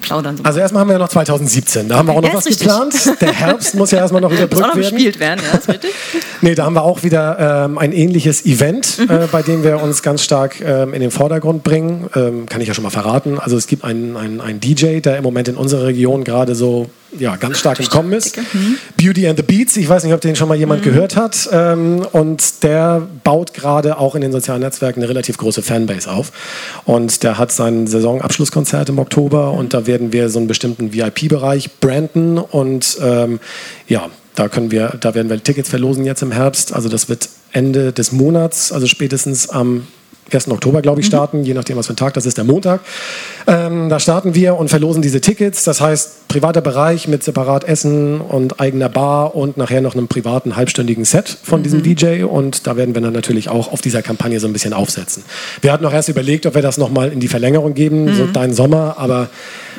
[0.00, 0.36] Plaudern.
[0.36, 1.88] So also erstmal haben wir ja noch 2017.
[1.88, 2.66] Da haben wir auch noch was richtig.
[2.66, 2.94] geplant.
[3.20, 4.60] Der Herbst muss ja erstmal noch überbrückt werden.
[4.60, 5.90] Muss auch noch gespielt werden, ja, ist richtig.
[6.40, 9.10] nee, da haben wir auch wieder ähm, ein ähnliches Event, mhm.
[9.10, 12.08] äh, bei dem wir uns ganz stark ähm, in den Vordergrund bringen.
[12.14, 13.38] Ähm, kann ich ja schon mal verraten.
[13.38, 16.88] Also es gibt einen, einen, einen DJ, der im Moment in unserer Region gerade so
[17.18, 18.36] ja, ganz stark im Kommen ist.
[18.36, 18.78] Mhm.
[18.96, 20.90] Beauty and the Beats, ich weiß nicht, ob den schon mal jemand mhm.
[20.90, 21.48] gehört hat.
[21.52, 26.32] Ähm, und der baut gerade auch in den sozialen Netzwerken eine relativ große Fanbase auf.
[26.84, 31.78] Und der hat sein Saisonabschlusskonzert im Oktober und da werden wir so einen bestimmten VIP-Bereich
[31.80, 33.40] branden und ähm,
[33.88, 36.74] ja, da können wir, da werden wir Tickets verlosen jetzt im Herbst.
[36.74, 39.86] Also das wird Ende des Monats, also spätestens am
[40.32, 40.48] 1.
[40.48, 41.10] Oktober, glaube ich, mhm.
[41.10, 41.44] starten, mhm.
[41.44, 42.80] je nachdem, was für ein Tag das ist, der Montag.
[43.46, 45.64] Ähm, da starten wir und verlosen diese Tickets.
[45.64, 50.56] Das heißt, privater Bereich mit separat Essen und eigener Bar und nachher noch einem privaten
[50.56, 51.64] halbstündigen Set von mhm.
[51.64, 52.24] diesem DJ.
[52.24, 55.22] Und da werden wir dann natürlich auch auf dieser Kampagne so ein bisschen aufsetzen.
[55.60, 58.14] Wir hatten noch erst überlegt, ob wir das nochmal in die Verlängerung geben, mhm.
[58.14, 59.28] so deinen Sommer, aber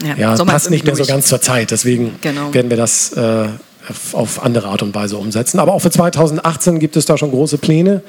[0.06, 1.08] ja, ja passt nicht mehr durch.
[1.08, 1.72] so ganz zur Zeit.
[1.72, 2.54] Deswegen genau.
[2.54, 3.48] werden wir das äh,
[4.14, 5.60] auf andere Art und Weise umsetzen.
[5.60, 8.02] Aber auch für 2018 gibt es da schon große Pläne.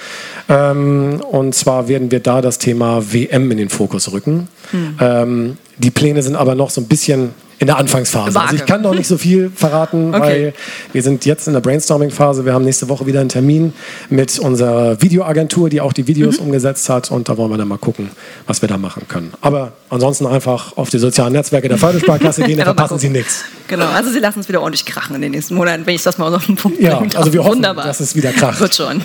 [0.49, 4.49] Ähm, und zwar werden wir da das Thema WM in den Fokus rücken.
[4.71, 4.97] Hm.
[5.01, 8.35] Ähm, die Pläne sind aber noch so ein bisschen in der Anfangsphase.
[8.35, 8.47] Vage.
[8.47, 10.21] Also ich kann noch nicht so viel verraten, okay.
[10.21, 10.55] weil
[10.93, 12.45] wir sind jetzt in der Brainstorming-Phase.
[12.45, 13.73] Wir haben nächste Woche wieder einen Termin
[14.11, 16.47] mit unserer Videoagentur, die auch die Videos mhm.
[16.47, 17.11] umgesetzt hat.
[17.11, 18.11] Und da wollen wir dann mal gucken,
[18.47, 19.33] was wir da machen können.
[19.41, 23.45] Aber ansonsten einfach auf die sozialen Netzwerke der Fördersparkasse gehen, da verpassen Sie nichts.
[23.67, 26.19] Genau, also Sie lassen es wieder ordentlich krachen in den nächsten Monaten, wenn ich das
[26.19, 27.87] mal auf den Punkt Ja, also wir hoffen, Wunderbar.
[27.87, 28.61] dass es wieder kracht.
[28.61, 29.03] Wird schon.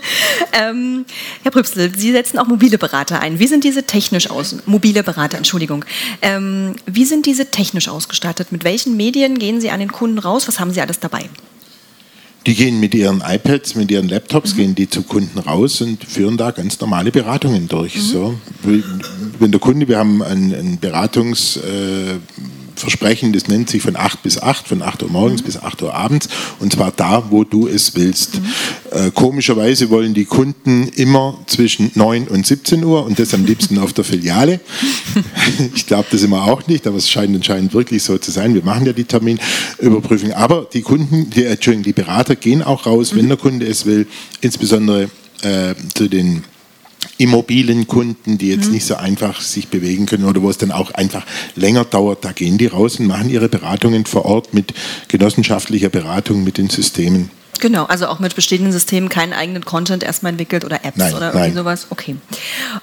[0.52, 1.04] ähm,
[1.42, 3.38] Herr Prüpsel, Sie setzen auch mobile Berater ein.
[3.38, 4.56] Wie sind diese technisch aus?
[4.66, 5.84] Mobile Berater, Entschuldigung.
[6.20, 8.52] Ähm, wie sind diese technisch ausgestattet?
[8.52, 10.48] Mit welchen Medien gehen Sie an den Kunden raus?
[10.48, 11.28] Was haben Sie alles dabei?
[12.46, 14.56] Die gehen mit ihren iPads, mit ihren Laptops, mhm.
[14.56, 17.94] gehen die zu Kunden raus und führen da ganz normale Beratungen durch.
[17.94, 18.00] Mhm.
[18.00, 18.40] So,
[19.38, 21.56] wenn der Kunde, wir haben ein, ein Beratungs...
[21.56, 22.18] Äh,
[22.82, 25.46] Versprechen, das nennt sich von 8 bis 8, von 8 Uhr morgens mhm.
[25.46, 26.28] bis 8 Uhr abends
[26.60, 28.40] und zwar da, wo du es willst.
[28.40, 28.46] Mhm.
[28.90, 33.78] Äh, komischerweise wollen die Kunden immer zwischen 9 und 17 Uhr und das am liebsten
[33.78, 34.60] auf der Filiale.
[35.74, 38.54] ich glaube das immer auch nicht, aber es scheint anscheinend wirklich so zu sein.
[38.54, 43.12] Wir machen ja die Terminüberprüfung, aber die Kunden, die, Entschuldigung, die Berater gehen auch raus,
[43.12, 43.18] mhm.
[43.18, 44.06] wenn der Kunde es will,
[44.40, 45.08] insbesondere
[45.42, 46.44] äh, zu den
[47.18, 48.72] immobilen Kunden, die jetzt mhm.
[48.72, 52.32] nicht so einfach sich bewegen können oder wo es dann auch einfach länger dauert, da
[52.32, 54.74] gehen die raus und machen ihre Beratungen vor Ort mit
[55.08, 57.30] genossenschaftlicher Beratung mit den Systemen.
[57.62, 61.26] Genau, also auch mit bestehenden Systemen keinen eigenen Content erstmal entwickelt oder Apps nein, oder
[61.26, 61.54] irgendwie nein.
[61.54, 61.86] sowas.
[61.90, 62.16] Okay.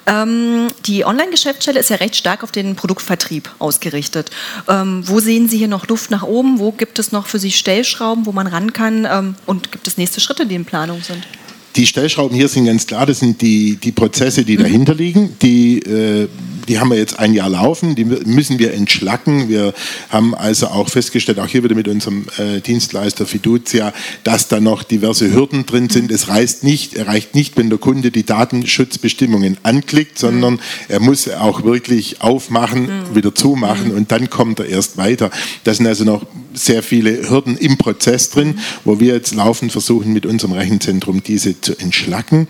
[0.05, 4.31] Ähm, die Online-Geschäftsstelle ist ja recht stark auf den Produktvertrieb ausgerichtet.
[4.69, 6.59] Ähm, wo sehen Sie hier noch Luft nach oben?
[6.59, 9.05] Wo gibt es noch für Sie Stellschrauben, wo man ran kann?
[9.11, 11.27] Ähm, und gibt es nächste Schritte, die in Planung sind?
[11.75, 15.35] Die Stellschrauben hier sind ganz klar, das sind die, die Prozesse, die dahinter liegen.
[15.41, 16.27] Die, äh,
[16.69, 19.49] die haben wir jetzt ein Jahr laufen, die müssen wir entschlacken.
[19.49, 19.73] Wir
[20.09, 23.91] haben also auch festgestellt, auch hier wieder mit unserem äh, Dienstleister Fiducia,
[24.23, 26.11] dass da noch diverse Hürden drin sind.
[26.11, 30.59] Es reicht nicht, reicht nicht, wenn der Kunde die Datenschutzbestimmungen anklickt, sondern mhm.
[30.87, 33.15] er muss auch wirklich aufmachen, mhm.
[33.15, 35.31] wieder zumachen und dann kommt er erst weiter.
[35.63, 40.13] Das sind also noch sehr viele Hürden im Prozess drin, wo wir jetzt laufend versuchen,
[40.13, 42.47] mit unserem Rechenzentrum diese zu entschlacken.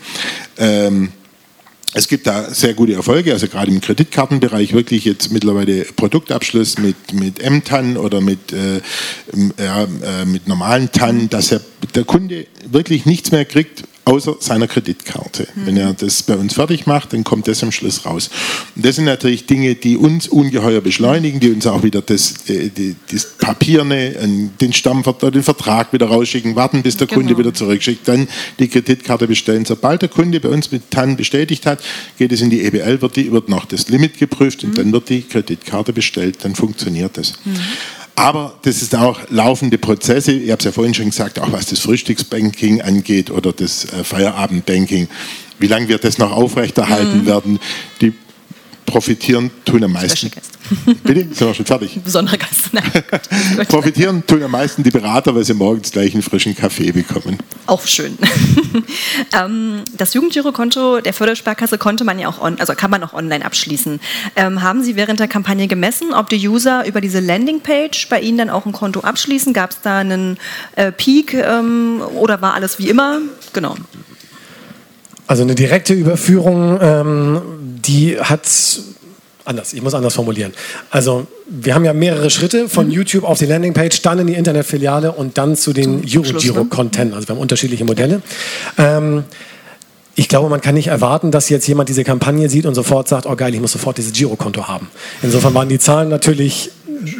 [0.58, 1.14] Ähm,
[1.94, 7.14] es gibt da sehr gute Erfolge, also gerade im Kreditkartenbereich wirklich jetzt mittlerweile Produktabschluss mit,
[7.14, 11.62] mit M-TAN oder mit, äh, äh, mit normalen TAN, dass er,
[11.96, 15.48] der Kunde wirklich nichts mehr kriegt, außer seiner Kreditkarte.
[15.56, 15.66] Mhm.
[15.66, 18.30] Wenn er das bei uns fertig macht, dann kommt das am Schluss raus.
[18.76, 22.70] Und das sind natürlich Dinge, die uns ungeheuer beschleunigen, die uns auch wieder das, äh,
[22.70, 27.22] die, das Papier, den Stammvertrag, den Vertrag wieder rausschicken, warten, bis der genau.
[27.22, 29.66] Kunde wieder zurückschickt, dann die Kreditkarte bestellen.
[29.66, 31.82] Sobald der Kunde bei uns mit TAN bestätigt hat,
[32.18, 34.76] geht es in die EBL, wird, die, wird noch das Limit geprüft und mhm.
[34.76, 37.34] dann wird die Kreditkarte bestellt, dann funktioniert das.
[37.46, 37.60] Mhm.
[38.20, 40.34] Aber das ist auch laufende Prozesse.
[40.34, 44.04] Ich habe es ja vorhin schon gesagt, auch was das Frühstücksbanking angeht oder das äh,
[44.04, 45.08] Feierabendbanking.
[45.58, 47.26] Wie lange wird das noch aufrechterhalten mhm.
[47.26, 47.60] werden?
[48.02, 48.12] Die
[48.90, 50.32] profitieren tun am meisten.
[51.04, 51.22] Bitte?
[51.22, 52.00] Sind wir schon fertig?
[52.04, 52.74] Besonderer Gast.
[52.74, 57.38] Nein, profitieren tun am meisten die Berater, weil sie morgens gleich einen frischen Kaffee bekommen.
[57.66, 58.18] Auch schön.
[59.34, 63.46] Ähm, das Jugendgirokonto der Fördersparkasse konnte man ja auch on, also kann man auch online
[63.46, 64.00] abschließen.
[64.36, 68.38] Ähm, haben Sie während der Kampagne gemessen, ob die User über diese Landingpage bei Ihnen
[68.38, 69.54] dann auch ein Konto abschließen?
[69.54, 70.38] Gab es da einen
[70.76, 73.20] äh, Peak ähm, oder war alles wie immer?
[73.54, 73.76] Genau.
[75.30, 77.42] Also eine direkte Überführung, ähm,
[77.90, 78.48] die hat
[79.46, 80.54] anders, ich muss anders formulieren.
[80.92, 82.92] Also wir haben ja mehrere Schritte von mhm.
[82.92, 87.14] YouTube auf die Landingpage, dann in die Internetfiliale und dann zu den Eurogiro-Content.
[87.16, 88.22] Also wir haben unterschiedliche Modelle.
[88.78, 89.24] Ähm,
[90.16, 93.26] ich glaube, man kann nicht erwarten, dass jetzt jemand diese Kampagne sieht und sofort sagt,
[93.26, 94.90] oh geil, ich muss sofort dieses Girokonto haben.
[95.24, 96.72] Insofern waren die Zahlen natürlich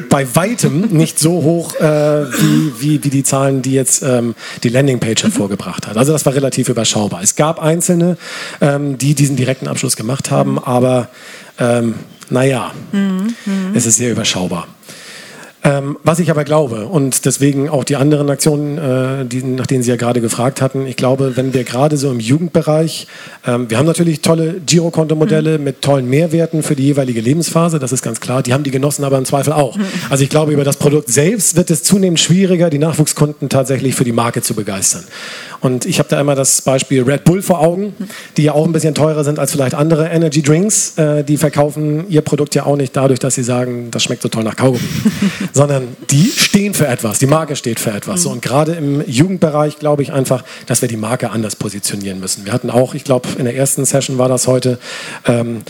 [0.10, 4.70] bei weitem nicht so hoch äh, wie, wie, wie, die Zahlen, die jetzt ähm, die
[4.70, 5.98] Landingpage hervorgebracht hat.
[5.98, 7.22] Also das war relativ überschaubar.
[7.22, 8.18] Es gab Einzelne,
[8.62, 11.10] ähm, die diesen direkten Abschluss gemacht haben, aber
[11.60, 11.96] ähm,
[12.30, 13.34] naja, mhm.
[13.74, 14.68] es ist sehr überschaubar.
[15.62, 19.84] Ähm, was ich aber glaube, und deswegen auch die anderen Aktionen, äh, die, nach denen
[19.84, 23.08] Sie ja gerade gefragt hatten, ich glaube, wenn wir gerade so im Jugendbereich,
[23.46, 25.64] ähm, wir haben natürlich tolle Girokonto-Modelle mhm.
[25.66, 29.04] mit tollen Mehrwerten für die jeweilige Lebensphase, das ist ganz klar, die haben die Genossen
[29.04, 29.76] aber im Zweifel auch.
[29.76, 29.84] Mhm.
[30.10, 34.06] Also ich glaube, über das Produkt selbst wird es zunehmend schwieriger, die Nachwuchskunden tatsächlich für
[34.06, 35.04] die Marke zu begeistern.
[35.62, 37.94] Und ich habe da immer das Beispiel Red Bull vor Augen,
[38.38, 40.98] die ja auch ein bisschen teurer sind als vielleicht andere Energy Drinks.
[40.98, 44.30] Äh, die verkaufen ihr Produkt ja auch nicht dadurch, dass sie sagen, das schmeckt so
[44.30, 44.80] toll nach Kaugummi.
[45.54, 48.20] sondern die stehen für etwas, die Marke steht für etwas.
[48.20, 48.24] Mhm.
[48.24, 52.46] So, und gerade im Jugendbereich glaube ich einfach, dass wir die Marke anders positionieren müssen.
[52.46, 54.80] Wir hatten auch, ich glaube, in der ersten Session war das heute,
[55.26, 55.62] ähm,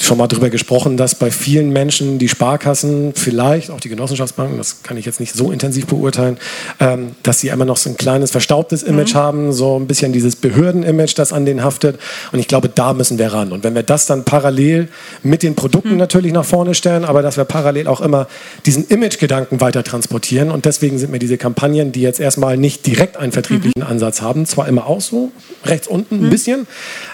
[0.00, 4.82] schon mal darüber gesprochen, dass bei vielen Menschen die Sparkassen, vielleicht auch die Genossenschaftsbanken, das
[4.82, 6.38] kann ich jetzt nicht so intensiv beurteilen,
[6.80, 9.18] ähm, dass sie immer noch so ein kleines verstaubtes Image mhm.
[9.18, 11.98] haben, so ein bisschen dieses Behörden-Image, das an denen haftet.
[12.32, 13.52] Und ich glaube, da müssen wir ran.
[13.52, 14.88] Und wenn wir das dann parallel
[15.22, 15.98] mit den Produkten mhm.
[15.98, 18.26] natürlich nach vorne stellen, aber dass wir parallel auch immer
[18.66, 20.50] diesen Image-Gedanken weiter transportieren.
[20.50, 23.90] Und deswegen sind mir diese Kampagnen, die jetzt erstmal nicht direkt einen vertrieblichen mhm.
[23.90, 25.32] Ansatz haben, zwar immer auch so,
[25.64, 26.30] rechts unten ein mhm.
[26.30, 26.66] bisschen,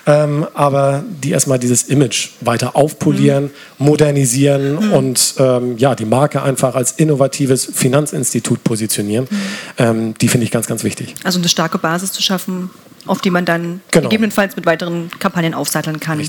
[0.06, 3.86] ähm, aber die erstmal dieses Image weiter aufpolieren, mhm.
[3.86, 4.92] modernisieren mhm.
[4.92, 9.26] und ähm, ja, die Marke einfach als innovatives Finanzinstitut positionieren.
[9.30, 9.36] Mhm.
[9.78, 11.14] Ähm, die finde ich ganz, ganz wichtig.
[11.24, 12.70] Also eine starke Basis zu schaffen,
[13.06, 14.08] auf die man dann genau.
[14.08, 16.22] gegebenenfalls mit weiteren Kampagnen aufsatteln kann.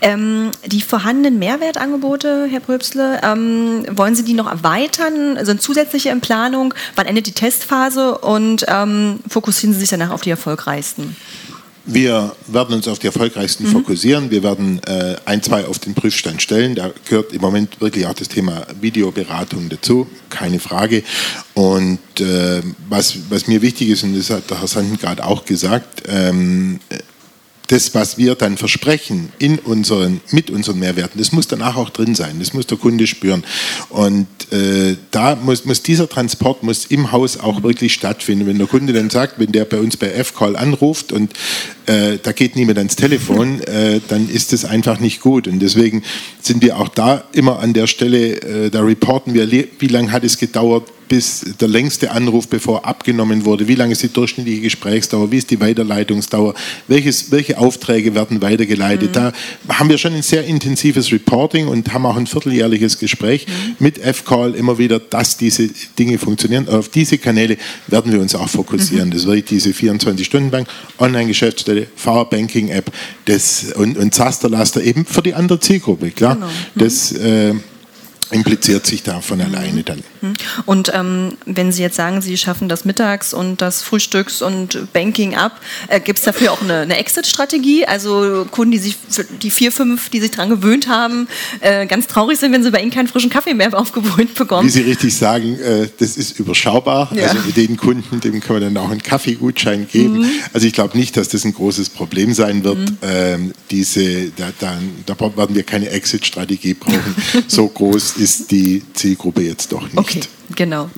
[0.00, 5.38] Ähm, die vorhandenen Mehrwertangebote, Herr Pröbsle, ähm, wollen Sie die noch erweitern?
[5.44, 6.74] Sind zusätzliche in Planung?
[6.96, 11.16] Wann endet die Testphase und ähm, fokussieren Sie sich danach auf die erfolgreichsten?
[11.90, 13.72] Wir werden uns auf die erfolgreichsten mhm.
[13.72, 14.30] fokussieren.
[14.30, 16.74] Wir werden äh, ein, zwei auf den Prüfstand stellen.
[16.74, 21.02] Da gehört im Moment wirklich auch das Thema Videoberatung dazu, keine Frage.
[21.54, 25.46] Und äh, was, was mir wichtig ist, und das hat der Herr Sanden gerade auch
[25.46, 26.78] gesagt, ähm,
[27.68, 32.14] das, was wir dann versprechen in unseren, mit unseren Mehrwerten, das muss danach auch drin
[32.14, 32.36] sein.
[32.38, 33.44] Das muss der Kunde spüren.
[33.90, 38.46] Und äh, da muss, muss dieser Transport muss im Haus auch wirklich stattfinden.
[38.46, 41.32] Wenn der Kunde dann sagt, wenn der bei uns bei F-Call anruft und
[41.86, 45.46] äh, da geht niemand ans Telefon, äh, dann ist das einfach nicht gut.
[45.46, 46.02] Und deswegen
[46.40, 50.24] sind wir auch da immer an der Stelle, äh, da reporten wir, wie lange hat
[50.24, 53.68] es gedauert, bis der längste Anruf, bevor abgenommen wurde?
[53.68, 55.30] Wie lange ist die durchschnittliche Gesprächsdauer?
[55.30, 56.54] Wie ist die Weiterleitungsdauer?
[56.86, 59.10] Welches, welche Aufträge werden weitergeleitet?
[59.10, 59.14] Mhm.
[59.14, 59.32] Da
[59.68, 63.76] haben wir schon ein sehr intensives Reporting und haben auch ein vierteljährliches Gespräch mhm.
[63.78, 65.68] mit F-Call immer wieder, dass diese
[65.98, 66.68] Dinge funktionieren.
[66.68, 69.08] Auf diese Kanäle werden wir uns auch fokussieren.
[69.08, 69.12] Mhm.
[69.12, 70.68] Das wird diese 24-Stunden-Bank,
[70.98, 72.92] Online-Geschäftsstelle, Power-Banking-App
[73.76, 76.10] und, und Zasterlaster eben für die andere Zielgruppe.
[76.10, 76.48] Klar, genau.
[76.74, 77.54] das äh,
[78.30, 80.02] impliziert sich da von alleine dann.
[80.20, 80.34] Mhm.
[80.66, 85.34] Und ähm, wenn Sie jetzt sagen, Sie schaffen das Mittags- und das Frühstücks- und Banking
[85.34, 87.86] ab, äh, gibt es dafür auch eine, eine Exit-Strategie?
[87.86, 88.96] Also Kunden, die sich
[89.42, 91.28] die vier, fünf, die sich daran gewöhnt haben,
[91.60, 94.66] äh, ganz traurig sind, wenn sie bei Ihnen keinen frischen Kaffee mehr aufgewöhnt bekommen.
[94.66, 97.10] Wie Sie richtig sagen, äh, das ist überschaubar.
[97.14, 97.28] Ja.
[97.28, 100.20] Also mit den Kunden, dem kann man dann auch einen Kaffeegutschein geben.
[100.20, 100.30] Mhm.
[100.52, 102.78] Also ich glaube nicht, dass das ein großes Problem sein wird.
[102.78, 102.98] Mhm.
[103.02, 107.14] Ähm, diese, da, da, da werden wir keine Exit-Strategie brauchen.
[107.46, 109.96] so groß ist die Zielgruppe jetzt doch nicht.
[109.96, 110.20] Okay,
[110.56, 110.90] genau.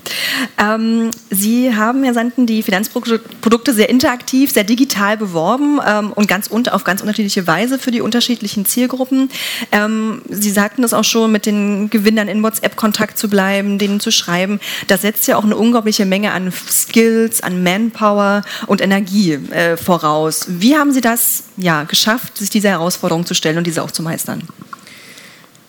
[0.57, 6.49] Ähm, Sie haben, Herr Sanden, die Finanzprodukte sehr interaktiv, sehr digital beworben ähm, und ganz
[6.49, 9.29] un auf ganz unterschiedliche Weise für die unterschiedlichen Zielgruppen.
[9.71, 14.11] Ähm, Sie sagten das auch schon, mit den Gewinnern in WhatsApp-Kontakt zu bleiben, denen zu
[14.11, 14.59] schreiben.
[14.87, 20.45] Das setzt ja auch eine unglaubliche Menge an Skills, an Manpower und Energie äh, voraus.
[20.47, 24.03] Wie haben Sie das ja, geschafft, sich dieser Herausforderung zu stellen und diese auch zu
[24.03, 24.43] meistern?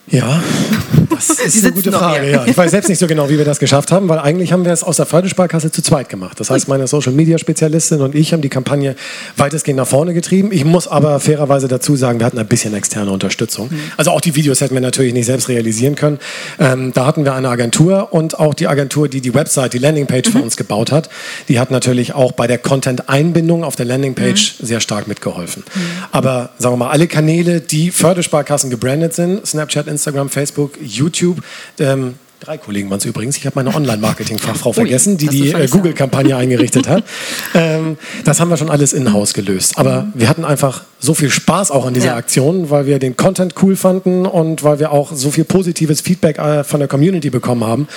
[0.07, 0.43] Ja,
[1.09, 2.29] das ist eine gute Frage.
[2.29, 2.45] Ja.
[2.45, 4.71] Ich weiß selbst nicht so genau, wie wir das geschafft haben, weil eigentlich haben wir
[4.71, 6.39] es aus der Fördersparkasse zu zweit gemacht.
[6.39, 8.95] Das heißt, meine Social-Media-Spezialistin und ich haben die Kampagne
[9.37, 10.49] weitestgehend nach vorne getrieben.
[10.51, 13.69] Ich muss aber fairerweise dazu sagen, wir hatten ein bisschen externe Unterstützung.
[13.71, 13.79] Mhm.
[13.97, 16.19] Also auch die Videos hätten wir natürlich nicht selbst realisieren können.
[16.59, 20.29] Ähm, da hatten wir eine Agentur und auch die Agentur, die die Website, die Landingpage
[20.29, 20.31] mhm.
[20.37, 21.09] für uns gebaut hat,
[21.47, 24.65] die hat natürlich auch bei der Content-Einbindung auf der Landingpage mhm.
[24.65, 25.63] sehr stark mitgeholfen.
[25.73, 25.79] Mhm.
[26.11, 31.41] Aber sagen wir mal, alle Kanäle, die Fördersparkassen gebrandet sind, Snapchat, Instagram, Facebook, YouTube.
[31.79, 33.37] Ähm, drei Kollegen waren es übrigens.
[33.37, 37.03] Ich habe meine Online-Marketing-Fachfrau vergessen, die die äh, Google-Kampagne eingerichtet hat.
[37.53, 39.77] Ähm, das haben wir schon alles in-house gelöst.
[39.77, 40.13] Aber mhm.
[40.15, 42.15] wir hatten einfach so viel Spaß auch an dieser ja.
[42.15, 46.37] Aktion, weil wir den Content cool fanden und weil wir auch so viel positives Feedback
[46.37, 47.87] äh, von der Community bekommen haben,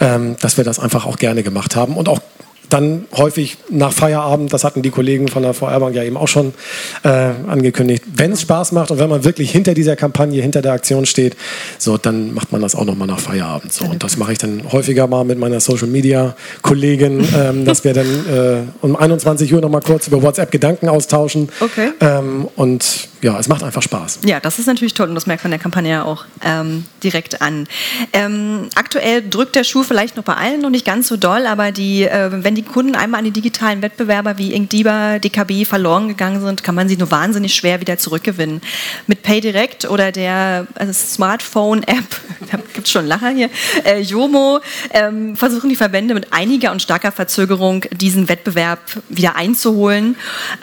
[0.00, 2.20] ähm, dass wir das einfach auch gerne gemacht haben und auch
[2.70, 6.28] dann häufig nach Feierabend, das hatten die Kollegen von der VR Bank ja eben auch
[6.28, 6.54] schon
[7.02, 10.72] äh, angekündigt, wenn es Spaß macht und wenn man wirklich hinter dieser Kampagne, hinter der
[10.72, 11.36] Aktion steht,
[11.78, 13.72] so dann macht man das auch nochmal nach Feierabend.
[13.72, 13.84] So.
[13.84, 17.94] Und das mache ich dann häufiger mal mit meiner Social Media Kollegin, ähm, dass wir
[17.94, 21.48] dann äh, um 21 Uhr nochmal kurz über WhatsApp Gedanken austauschen.
[21.60, 21.90] Okay.
[22.00, 24.20] Ähm, und ja, es macht einfach Spaß.
[24.26, 27.40] Ja, das ist natürlich toll und das merkt man der Kampagne ja auch ähm, direkt
[27.40, 27.66] an.
[28.12, 31.72] Ähm, aktuell drückt der Schuh vielleicht noch bei allen noch nicht ganz so doll, aber
[31.72, 36.42] die, äh, wenn die Kunden einmal an die digitalen Wettbewerber wie Inkdiba, DKB verloren gegangen
[36.42, 38.60] sind, kann man sie nur wahnsinnig schwer wieder zurückgewinnen.
[39.06, 42.04] Mit PayDirect oder der also Smartphone-App,
[42.52, 43.48] da gibt es schon Lacher hier,
[43.86, 44.60] äh, Jomo,
[44.90, 50.16] ähm, versuchen die Verbände mit einiger und starker Verzögerung diesen Wettbewerb wieder einzuholen.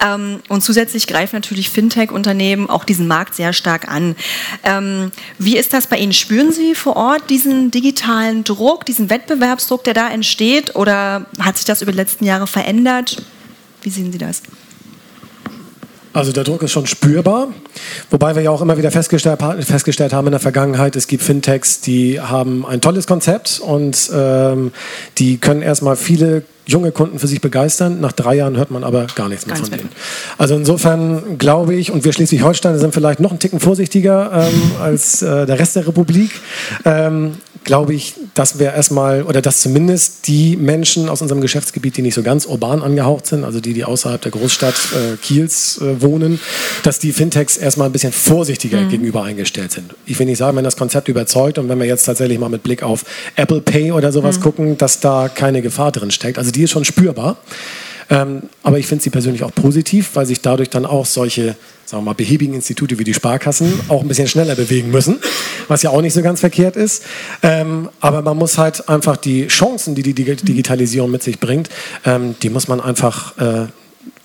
[0.05, 4.15] Ähm, und zusätzlich greifen natürlich Fintech-Unternehmen nehmen auch diesen Markt sehr stark an.
[4.63, 6.13] Ähm, wie ist das bei Ihnen?
[6.13, 10.75] Spüren Sie vor Ort diesen digitalen Druck, diesen Wettbewerbsdruck, der da entsteht?
[10.75, 13.23] Oder hat sich das über die letzten Jahre verändert?
[13.81, 14.41] Wie sehen Sie das?
[16.13, 17.47] Also der Druck ist schon spürbar,
[18.09, 21.79] wobei wir ja auch immer wieder festgestellt, festgestellt haben in der Vergangenheit, es gibt Fintechs,
[21.79, 24.71] die haben ein tolles Konzept und ähm,
[25.17, 27.99] die können erstmal viele junge Kunden für sich begeistern.
[28.01, 29.89] Nach drei Jahren hört man aber gar nichts mehr von denen.
[30.37, 35.21] Also insofern glaube ich, und wir Schleswig-Holstein sind vielleicht noch einen Ticken vorsichtiger ähm, als
[35.21, 36.31] äh, der Rest der Republik,
[36.85, 42.01] ähm, glaube ich, dass wir erstmal, oder dass zumindest die Menschen aus unserem Geschäftsgebiet, die
[42.01, 46.01] nicht so ganz urban angehaucht sind, also die, die außerhalb der Großstadt äh, Kiels äh,
[46.01, 46.39] wohnen,
[46.83, 48.89] dass die Fintechs erstmal ein bisschen vorsichtiger mhm.
[48.89, 49.93] gegenüber eingestellt sind.
[50.05, 52.63] Ich will nicht sagen, wenn das Konzept überzeugt und wenn wir jetzt tatsächlich mal mit
[52.63, 53.05] Blick auf
[53.35, 54.43] Apple Pay oder sowas mhm.
[54.43, 56.37] gucken, dass da keine Gefahr drin steckt.
[56.37, 57.37] Also die ist schon spürbar.
[58.11, 61.55] Ähm, aber ich finde sie persönlich auch positiv, weil sich dadurch dann auch solche
[61.85, 65.19] sagen wir mal, behäbigen Institute wie die Sparkassen auch ein bisschen schneller bewegen müssen,
[65.67, 67.03] was ja auch nicht so ganz verkehrt ist.
[67.43, 71.69] Ähm, aber man muss halt einfach die Chancen, die die Digitalisierung mit sich bringt,
[72.05, 73.67] ähm, die muss man einfach äh,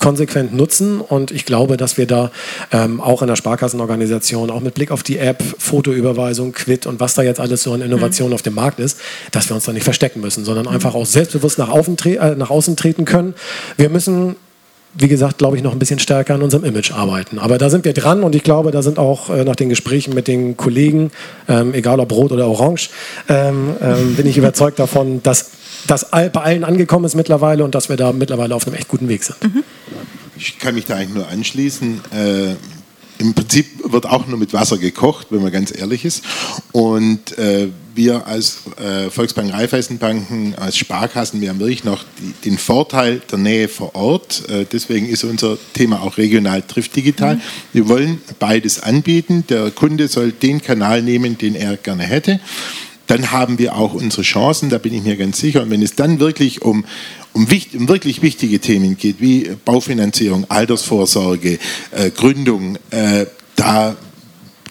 [0.07, 1.01] konsequent nutzen.
[1.01, 2.31] Und ich glaube, dass wir da
[2.71, 7.15] ähm, auch in der Sparkassenorganisation, auch mit Blick auf die App, Fotoüberweisung, Quid und was
[7.15, 8.35] da jetzt alles so an Innovationen mhm.
[8.37, 9.01] auf dem Markt ist,
[9.33, 12.77] dass wir uns da nicht verstecken müssen, sondern einfach auch selbstbewusst nach, äh, nach außen
[12.77, 13.35] treten können.
[13.77, 14.37] Wir müssen
[14.99, 17.39] wie gesagt, glaube ich, noch ein bisschen stärker an unserem Image arbeiten.
[17.39, 20.15] Aber da sind wir dran und ich glaube, da sind auch äh, nach den Gesprächen
[20.15, 21.11] mit den Kollegen,
[21.49, 22.91] ähm, egal ob rot oder orange,
[23.29, 25.51] ähm, ähm, bin ich überzeugt davon, dass
[25.87, 29.09] das bei allen angekommen ist mittlerweile und dass wir da mittlerweile auf einem echt guten
[29.09, 29.43] Weg sind.
[29.43, 29.65] Mhm.
[30.37, 32.01] Ich kann mich da eigentlich nur anschließen.
[32.13, 36.23] Äh, Im Prinzip wird auch nur mit Wasser gekocht, wenn man ganz ehrlich ist.
[36.73, 42.59] Und äh, wir als äh, Volksbank Raiffeisenbanken, als Sparkassen, wir haben wirklich noch die, den
[42.59, 44.49] Vorteil der Nähe vor Ort.
[44.49, 47.37] Äh, deswegen ist unser Thema auch regional trifft digital.
[47.37, 47.41] Mhm.
[47.73, 49.45] Wir wollen beides anbieten.
[49.49, 52.41] Der Kunde soll den Kanal nehmen, den er gerne hätte
[53.07, 55.63] dann haben wir auch unsere Chancen, da bin ich mir ganz sicher.
[55.63, 56.85] Und wenn es dann wirklich um,
[57.33, 61.59] um, wichtig, um wirklich wichtige Themen geht, wie Baufinanzierung, Altersvorsorge,
[61.93, 63.27] äh, Gründung, äh,
[63.57, 63.97] da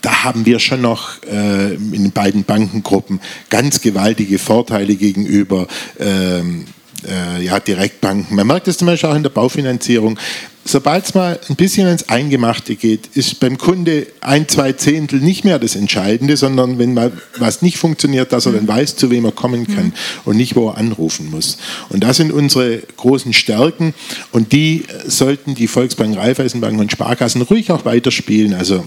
[0.06, 3.20] da haben wir schon noch äh, in den beiden Bankengruppen
[3.50, 5.68] ganz gewaltige Vorteile gegenüber
[6.00, 6.66] ähm,
[7.06, 8.36] äh, ja, Direktbanken.
[8.36, 10.18] Man merkt es zum Beispiel auch in der Baufinanzierung
[10.66, 15.46] sobald es mal ein bisschen ins Eingemachte geht, ist beim Kunde ein, zwei Zehntel nicht
[15.46, 19.26] mehr das Entscheidende, sondern wenn mal was nicht funktioniert, dass er dann weiß, zu wem
[19.26, 19.94] er kommen kann
[20.26, 21.58] und nicht, wo er anrufen muss.
[21.90, 23.94] Und das sind unsere großen Stärken
[24.32, 28.56] und die sollten die Volksbank, Raiffeisenbanken und Sparkassen ruhig auch weiterspielen.
[28.56, 28.86] Also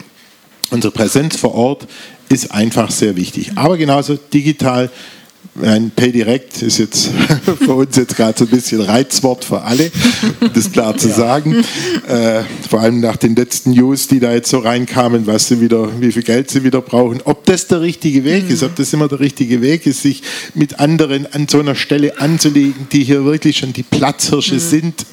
[0.71, 1.87] unsere Präsenz vor Ort
[2.29, 3.53] ist einfach sehr wichtig.
[3.55, 4.91] Aber genauso digital
[5.63, 7.11] ein PayDirect ist jetzt
[7.59, 9.91] für uns jetzt gerade so ein bisschen Reizwort für alle,
[10.55, 11.65] das klar zu sagen.
[12.07, 16.01] Äh, vor allem nach den letzten News, die da jetzt so reinkamen, was sie wieder,
[16.01, 17.21] wie viel Geld sie wieder brauchen.
[17.25, 18.51] Ob das der richtige Weg mhm.
[18.51, 20.23] ist, ob das immer der richtige Weg ist, sich
[20.55, 24.61] mit anderen an so einer Stelle anzulegen, die hier wirklich schon die Platzhirsche mhm.
[24.61, 25.07] sind,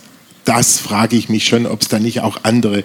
[0.45, 2.83] das frage ich mich schon, ob es da nicht auch andere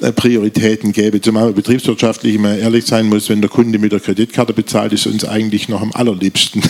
[0.00, 1.20] äh, Prioritäten gäbe.
[1.20, 5.24] Zumal betriebswirtschaftlich immer ehrlich sein muss, wenn der Kunde mit der Kreditkarte bezahlt, ist uns
[5.24, 6.62] eigentlich noch am allerliebsten.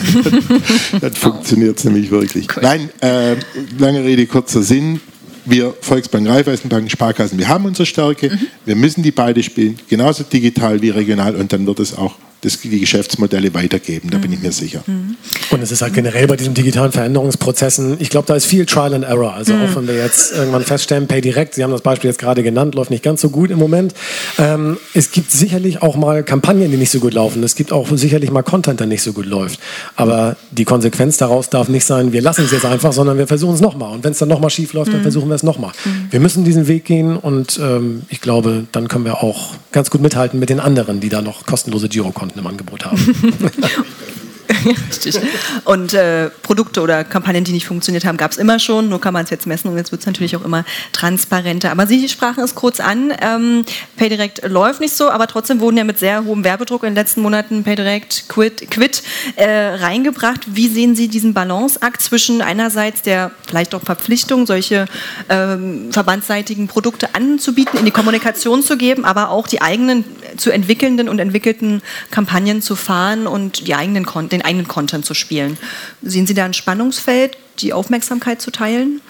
[1.00, 2.46] Dann funktioniert es nämlich wirklich.
[2.54, 2.62] Cool.
[2.62, 3.36] Nein, äh,
[3.78, 5.00] lange Rede, kurzer Sinn.
[5.44, 8.28] Wir Volksbank, Raiffeisenbanken, Sparkassen, wir haben unsere Stärke.
[8.28, 8.46] Mhm.
[8.66, 12.60] Wir müssen die beide spielen, genauso digital wie regional und dann wird es auch das,
[12.60, 14.82] die Geschäftsmodelle weitergeben, da bin ich mir sicher.
[14.86, 15.16] Mhm.
[15.50, 18.94] Und es ist halt generell bei diesen digitalen Veränderungsprozessen, ich glaube, da ist viel Trial
[18.94, 19.34] and Error.
[19.34, 19.64] Also mhm.
[19.64, 22.74] auch wenn wir jetzt irgendwann feststellen, Pay Direct, Sie haben das Beispiel jetzt gerade genannt,
[22.74, 23.94] läuft nicht ganz so gut im Moment.
[24.38, 27.42] Ähm, es gibt sicherlich auch mal Kampagnen, die nicht so gut laufen.
[27.42, 29.58] Es gibt auch sicherlich mal Content, der nicht so gut läuft.
[29.96, 33.54] Aber die Konsequenz daraus darf nicht sein, wir lassen es jetzt einfach, sondern wir versuchen
[33.54, 33.92] es nochmal.
[33.92, 35.02] Und wenn es dann nochmal schief läuft, dann mhm.
[35.02, 35.72] versuchen wir es nochmal.
[35.84, 36.06] Mhm.
[36.10, 40.00] Wir müssen diesen Weg gehen und ähm, ich glaube, dann können wir auch ganz gut
[40.00, 42.98] mithalten mit den anderen, die da noch kostenlose Girokonten Konten im Angebot haben.
[44.64, 45.18] Richtig.
[45.64, 48.88] Und äh, Produkte oder Kampagnen, die nicht funktioniert haben, gab es immer schon.
[48.88, 51.70] Nur kann man es jetzt messen und jetzt wird es natürlich auch immer transparenter.
[51.70, 53.12] Aber Sie sprachen es kurz an.
[53.20, 53.64] Ähm,
[53.96, 57.20] PayDirect läuft nicht so, aber trotzdem wurden ja mit sehr hohem Werbedruck in den letzten
[57.20, 59.02] Monaten PayDirect, Quid, Quid
[59.36, 60.40] äh, reingebracht.
[60.46, 64.86] Wie sehen Sie diesen Balanceakt zwischen einerseits der vielleicht auch Verpflichtung, solche
[65.28, 70.04] ähm, verbandsseitigen Produkte anzubieten, in die Kommunikation zu geben, aber auch die eigenen
[70.38, 75.58] zu entwickelnden und entwickelten Kampagnen zu fahren und die eigenen den eigenen Content zu spielen.
[76.02, 79.00] Sehen Sie da ein Spannungsfeld, die Aufmerksamkeit zu teilen?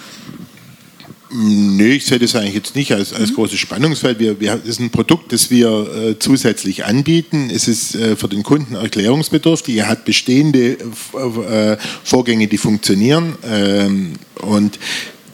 [1.31, 3.35] Nee, ich sehe das eigentlich jetzt nicht als, als mhm.
[3.35, 4.19] großes Spannungsfeld.
[4.19, 7.51] Wir, wir, es ist ein Produkt, das wir äh, zusätzlich anbieten.
[7.55, 9.77] Es ist äh, für den Kunden erklärungsbedürftig.
[9.77, 13.35] Er hat bestehende äh, Vorgänge, die funktionieren.
[13.47, 14.79] Ähm, und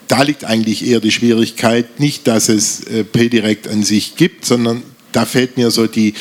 [0.08, 4.82] da liegt eigentlich eher die Schwierigkeit, nicht, dass es äh, PayDirect an sich gibt, sondern
[5.14, 6.14] da fehlt mir so die,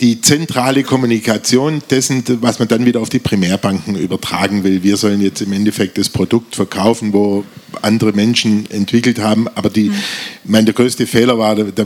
[0.00, 4.82] die zentrale Kommunikation dessen, was man dann wieder auf die Primärbanken übertragen will.
[4.82, 7.44] Wir sollen jetzt im Endeffekt das Produkt verkaufen, wo
[7.82, 9.94] andere Menschen entwickelt haben, aber die, mhm.
[10.44, 11.84] mein, der größte Fehler war, da,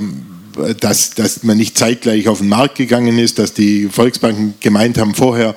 [0.80, 5.14] dass, dass man nicht zeitgleich auf den Markt gegangen ist, dass die Volksbanken gemeint haben,
[5.14, 5.55] vorher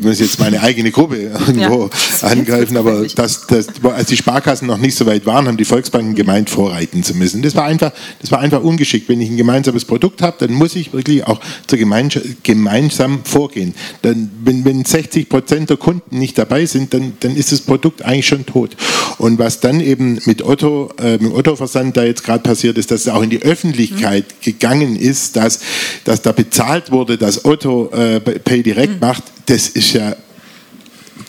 [0.00, 1.90] ich muss jetzt meine eigene Gruppe irgendwo
[2.22, 5.64] ja, angreifen, aber dass, dass, als die Sparkassen noch nicht so weit waren, haben die
[5.64, 7.42] Volksbanken gemeint, vorreiten zu müssen.
[7.42, 9.08] Das war einfach, das war einfach ungeschickt.
[9.08, 13.74] Wenn ich ein gemeinsames Produkt habe, dann muss ich wirklich auch zur gemeinsam vorgehen.
[14.02, 18.02] Dann, wenn, wenn 60 Prozent der Kunden nicht dabei sind, dann, dann ist das Produkt
[18.02, 18.76] eigentlich schon tot.
[19.18, 23.02] Und was dann eben mit Otto, äh, mit Otto-Versand da jetzt gerade passiert ist, dass
[23.02, 25.60] es auch in die Öffentlichkeit Öffentlichkeit gegangen ist, dass,
[26.04, 29.00] dass da bezahlt wurde, dass Otto äh, Pay Direct mhm.
[29.00, 30.14] macht, das ist ja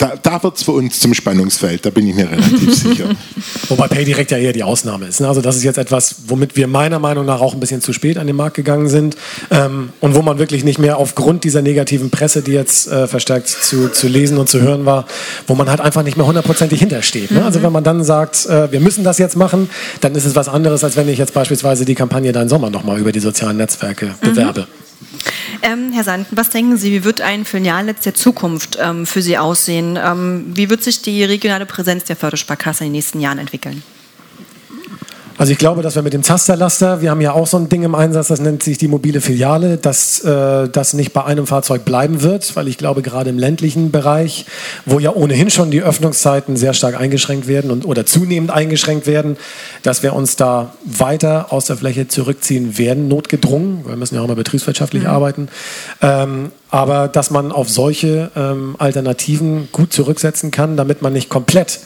[0.02, 3.06] da, da wird es für uns zum Spannungsfeld, da bin ich mir relativ sicher.
[3.70, 5.22] Wobei PayDirect ja eher die Ausnahme ist.
[5.22, 5.28] Ne?
[5.28, 8.18] Also das ist jetzt etwas, womit wir meiner Meinung nach auch ein bisschen zu spät
[8.18, 9.16] an den Markt gegangen sind
[9.52, 13.48] ähm, und wo man wirklich nicht mehr aufgrund dieser negativen Presse, die jetzt äh, verstärkt
[13.48, 15.06] zu, zu lesen und zu hören war,
[15.46, 17.30] wo man halt einfach nicht mehr hundertprozentig hintersteht.
[17.30, 17.46] Ne?
[17.46, 19.70] Also wenn man dann sagt, äh, wir müssen das jetzt machen,
[20.02, 22.98] dann ist es was anderes, als wenn ich jetzt beispielsweise die Kampagne Dein Sommer nochmal
[22.98, 24.66] über die sozialen Netzwerke mhm.
[25.62, 29.38] Ähm, Herr Sand, was denken Sie, wie wird ein Filialnetz der Zukunft ähm, für Sie
[29.38, 29.98] aussehen?
[30.02, 33.84] Ähm, wie wird sich die regionale Präsenz der Fördersparkasse in den nächsten Jahren entwickeln?
[35.42, 37.82] Also ich glaube, dass wir mit dem Zasterlaster, wir haben ja auch so ein Ding
[37.82, 41.84] im Einsatz, das nennt sich die mobile Filiale, dass äh, das nicht bei einem Fahrzeug
[41.84, 44.46] bleiben wird, weil ich glaube, gerade im ländlichen Bereich,
[44.86, 49.36] wo ja ohnehin schon die Öffnungszeiten sehr stark eingeschränkt werden und, oder zunehmend eingeschränkt werden,
[49.82, 53.84] dass wir uns da weiter aus der Fläche zurückziehen werden, notgedrungen.
[53.88, 55.10] Wir müssen ja auch mal betriebswirtschaftlich mhm.
[55.10, 55.48] arbeiten.
[56.04, 61.80] Ähm, aber dass man auf solche ähm, Alternativen gut zurücksetzen kann, damit man nicht komplett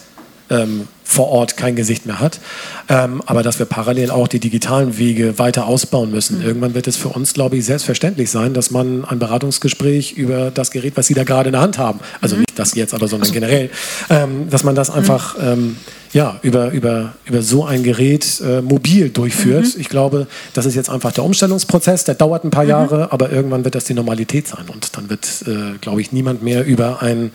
[0.50, 2.40] ähm, vor Ort kein Gesicht mehr hat.
[2.88, 6.40] Ähm, aber dass wir parallel auch die digitalen Wege weiter ausbauen müssen.
[6.40, 6.46] Mhm.
[6.46, 10.72] Irgendwann wird es für uns, glaube ich, selbstverständlich sein, dass man ein Beratungsgespräch über das
[10.72, 12.40] Gerät, was Sie da gerade in der Hand haben, also mhm.
[12.40, 13.70] nicht das jetzt, aber sondern generell,
[14.10, 15.76] ähm, dass man das einfach mhm.
[16.12, 19.76] ja, über, über, über so ein Gerät äh, mobil durchführt.
[19.76, 19.80] Mhm.
[19.80, 22.70] Ich glaube, das ist jetzt einfach der Umstellungsprozess, der dauert ein paar mhm.
[22.70, 24.64] Jahre, aber irgendwann wird das die Normalität sein.
[24.72, 27.30] Und dann wird, äh, glaube ich, niemand mehr über ein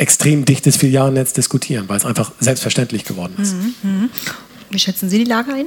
[0.00, 3.54] extrem dichtes Filialnetz diskutieren, weil es einfach selbstverständlich geworden ist.
[3.54, 4.10] Mhm, mhm.
[4.70, 5.66] Wie schätzen Sie die Lage ein?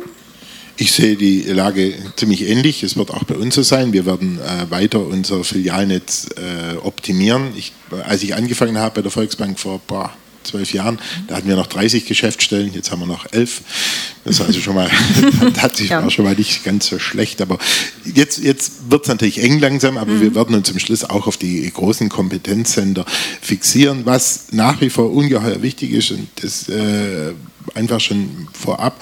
[0.75, 2.81] Ich sehe die Lage ziemlich ähnlich.
[2.81, 3.93] Es wird auch bei uns so sein.
[3.93, 7.49] Wir werden äh, weiter unser Filialnetz äh, optimieren.
[7.55, 7.73] Ich,
[8.07, 10.11] als ich angefangen habe bei der Volksbank vor boah,
[10.43, 13.61] zwölf Jahren, da hatten wir noch 30 Geschäftsstellen, jetzt haben wir noch elf.
[14.25, 14.89] Das also schon mal,
[15.57, 16.09] hat sich ja.
[16.09, 17.41] schon mal nicht ganz so schlecht.
[17.41, 17.57] Aber
[18.05, 20.21] jetzt, jetzt wird es natürlich eng langsam, aber mhm.
[20.21, 23.05] wir werden uns zum Schluss auch auf die großen Kompetenzcenter
[23.41, 27.33] fixieren, was nach wie vor ungeheuer wichtig ist und das äh,
[27.75, 28.99] einfach schon vorab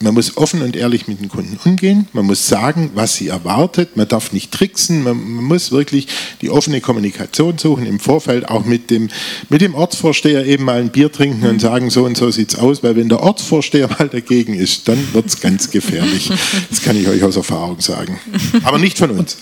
[0.00, 2.06] man muss offen und ehrlich mit den Kunden umgehen.
[2.12, 3.96] Man muss sagen, was sie erwartet.
[3.96, 5.02] Man darf nicht tricksen.
[5.02, 6.08] Man, man, muss wirklich
[6.42, 9.08] die offene Kommunikation suchen im Vorfeld, auch mit dem,
[9.48, 12.58] mit dem Ortsvorsteher eben mal ein Bier trinken und sagen, so und so sieht es
[12.58, 12.82] aus.
[12.82, 16.30] Weil wenn der Ortsvorsteher mal dagegen ist, dann wird es ganz gefährlich.
[16.68, 18.18] Das kann ich euch aus Erfahrung sagen.
[18.64, 19.38] Aber nicht von uns.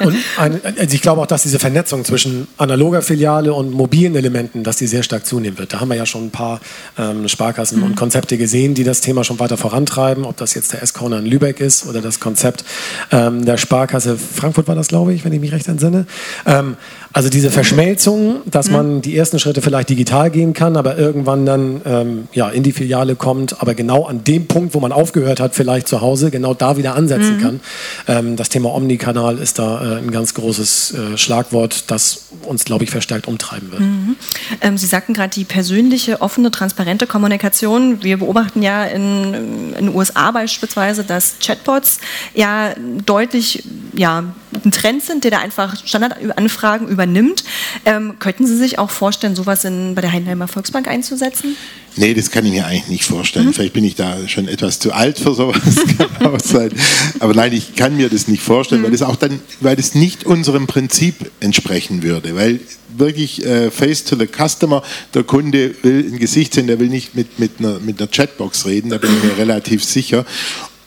[0.00, 4.64] Und ein, also ich glaube auch, dass diese Vernetzung zwischen analoger Filiale und mobilen Elementen,
[4.64, 5.74] dass die sehr stark zunehmen wird.
[5.74, 6.60] Da haben wir ja schon ein paar
[6.96, 7.84] ähm, Sparkassen mhm.
[7.84, 11.18] und Konzepte gesehen, die das Thema schon weiter voran vorantreiben, ob das jetzt der S-Corner
[11.18, 12.64] in Lübeck ist oder das Konzept
[13.10, 16.06] ähm, der Sparkasse Frankfurt war das, glaube ich, wenn ich mich recht entsinne.
[16.46, 16.76] Ähm,
[17.12, 18.72] also diese Verschmelzung, dass mhm.
[18.72, 22.72] man die ersten Schritte vielleicht digital gehen kann, aber irgendwann dann ähm, ja, in die
[22.72, 26.54] Filiale kommt, aber genau an dem Punkt, wo man aufgehört hat, vielleicht zu Hause, genau
[26.54, 27.40] da wieder ansetzen mhm.
[27.40, 27.60] kann.
[28.08, 32.84] Ähm, das Thema Omnikanal ist da äh, ein ganz großes äh, Schlagwort, das uns, glaube
[32.84, 33.80] ich, verstärkt umtreiben wird.
[33.80, 34.16] Mhm.
[34.60, 38.02] Ähm, Sie sagten gerade die persönliche, offene, transparente Kommunikation.
[38.02, 41.98] Wir beobachten ja in, in den USA beispielsweise, dass Chatbots
[42.34, 43.64] ja deutlich
[43.94, 44.24] ja,
[44.64, 47.44] ein Trend sind, der da einfach Standardanfragen übernimmt.
[47.84, 51.56] Ähm, könnten Sie sich auch vorstellen, sowas in, bei der Heidenheimer Volksbank einzusetzen?
[51.96, 53.46] Nee, das kann ich mir eigentlich nicht vorstellen.
[53.46, 53.52] Mhm.
[53.52, 55.60] Vielleicht bin ich da schon etwas zu alt für sowas,
[55.98, 56.70] kann auch sein.
[57.20, 58.86] Aber nein, ich kann mir das nicht vorstellen, mhm.
[58.86, 62.34] weil das auch dann, weil das nicht unserem Prinzip entsprechen würde.
[62.34, 62.60] Weil
[62.96, 64.82] wirklich äh, face to the customer,
[65.14, 68.66] der Kunde will ein Gesicht sehen, der will nicht mit, mit, einer, mit einer Chatbox
[68.66, 70.24] reden, da bin ich mir relativ sicher.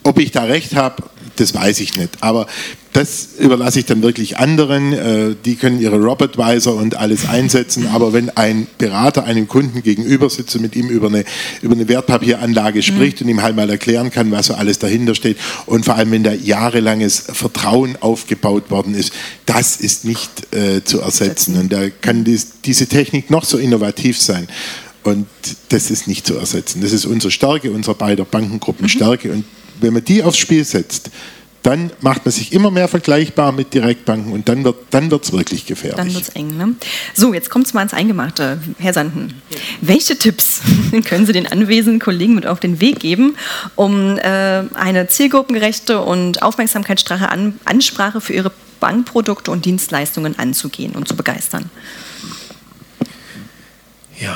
[0.03, 1.03] Ob ich da recht habe,
[1.35, 2.11] das weiß ich nicht.
[2.21, 2.47] Aber
[2.95, 4.93] das überlasse ich dann wirklich anderen.
[4.93, 7.87] Äh, die können ihre Robotweiser und alles einsetzen.
[7.87, 11.25] Aber wenn ein Berater einem Kunden gegenüber sitzt und mit ihm über eine,
[11.61, 13.25] über eine Wertpapieranlage spricht mhm.
[13.25, 15.35] und ihm halt mal erklären kann, was so alles dahinter steht
[15.65, 19.11] und vor allem, wenn da jahrelanges Vertrauen aufgebaut worden ist,
[19.45, 21.57] das ist nicht äh, zu ersetzen.
[21.59, 24.47] Und da kann dies, diese Technik noch so innovativ sein.
[25.03, 25.27] Und
[25.67, 26.81] das ist nicht zu ersetzen.
[26.81, 29.33] Das ist unsere Stärke, unsere beider Bankengruppenstärke.
[29.33, 29.43] Und
[29.81, 31.11] wenn man die aufs Spiel setzt,
[31.65, 35.65] dann macht man sich immer mehr vergleichbar mit Direktbanken und dann wird dann wird's wirklich
[35.65, 35.97] gefährlich.
[35.97, 36.55] Dann wird es eng.
[36.57, 36.75] Ne?
[37.15, 38.59] So, jetzt kommt es mal ins Eingemachte.
[38.77, 39.41] Herr Sanden,
[39.81, 40.61] welche Tipps
[41.05, 43.35] können Sie den anwesenden Kollegen mit auf den Weg geben,
[43.73, 51.07] um äh, eine zielgruppengerechte und aufmerksamkeitsstarke An Ansprache für Ihre Bankprodukte und Dienstleistungen anzugehen und
[51.07, 51.71] zu begeistern?
[54.19, 54.35] Ja,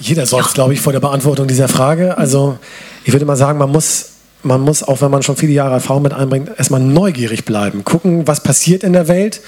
[0.00, 2.16] jeder seufzt, glaube ich, vor der Beantwortung dieser Frage.
[2.16, 2.58] Also
[3.04, 4.09] ich würde mal sagen, man muss,
[4.42, 8.26] man muss, auch wenn man schon viele Jahre Erfahrung mit einbringt, erstmal neugierig bleiben, gucken,
[8.26, 9.40] was passiert in der Welt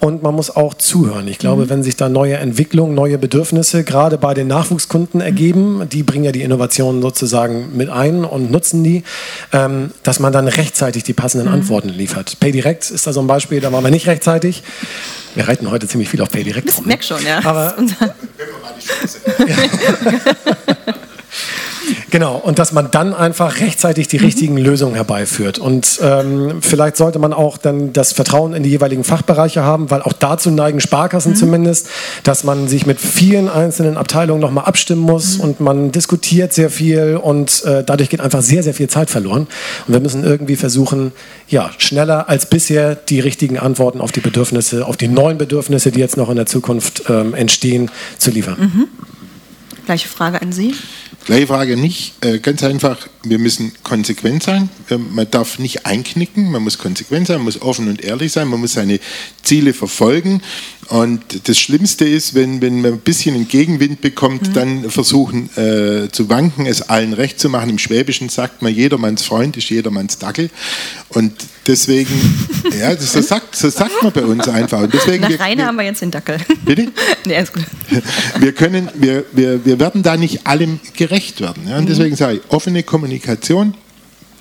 [0.00, 1.26] und man muss auch zuhören.
[1.28, 6.02] Ich glaube, wenn sich da neue Entwicklungen, neue Bedürfnisse gerade bei den Nachwuchskunden ergeben, die
[6.02, 9.02] bringen ja die Innovationen sozusagen mit ein und nutzen die,
[9.52, 12.38] ähm, dass man dann rechtzeitig die passenden Antworten liefert.
[12.40, 14.62] PayDirect ist da so ein Beispiel, da waren wir nicht rechtzeitig.
[15.34, 16.66] Wir reiten heute ziemlich viel auf PayDirect.
[16.80, 16.86] Ne?
[16.86, 17.38] merke schon, ja.
[17.44, 18.14] Aber- Das unser-
[22.10, 25.58] Genau, und dass man dann einfach rechtzeitig die richtigen Lösungen herbeiführt.
[25.58, 30.02] Und ähm, vielleicht sollte man auch dann das Vertrauen in die jeweiligen Fachbereiche haben, weil
[30.02, 31.88] auch dazu neigen Sparkassen zumindest,
[32.22, 37.18] dass man sich mit vielen einzelnen Abteilungen nochmal abstimmen muss und man diskutiert sehr viel
[37.20, 39.46] und äh, dadurch geht einfach sehr, sehr viel Zeit verloren.
[39.86, 41.12] Und wir müssen irgendwie versuchen,
[41.48, 46.00] ja, schneller als bisher die richtigen Antworten auf die Bedürfnisse, auf die neuen Bedürfnisse, die
[46.00, 48.88] jetzt noch in der Zukunft ähm, entstehen, zu liefern.
[49.84, 50.74] Gleiche Frage an Sie.
[51.24, 52.14] Gleiche Frage nicht.
[52.24, 54.68] Äh, ganz einfach, wir müssen konsequent sein.
[54.90, 58.48] Ähm, Man darf nicht einknicken, man muss konsequent sein, man muss offen und ehrlich sein,
[58.48, 59.00] man muss seine
[59.42, 60.42] Ziele verfolgen.
[60.88, 66.10] Und das Schlimmste ist, wenn, wenn man ein bisschen einen Gegenwind bekommt, dann versuchen äh,
[66.12, 67.70] zu wanken, es allen recht zu machen.
[67.70, 70.50] Im Schwäbischen sagt man, jedermanns Freund ist jedermanns Dackel.
[71.08, 71.32] Und
[71.66, 72.10] deswegen,
[72.78, 74.82] ja, das, das, sagt, das sagt man bei uns einfach.
[74.82, 76.36] Und deswegen, Nach wir- haben wir jetzt den Dackel.
[76.66, 76.92] Bitte?
[77.24, 77.64] nee, alles gut.
[78.38, 81.03] wir können, wir, wir, wir werden da nicht allem gerecht
[81.40, 81.68] werden.
[81.68, 81.78] Ja?
[81.78, 83.74] Und deswegen sage ich, offene Kommunikation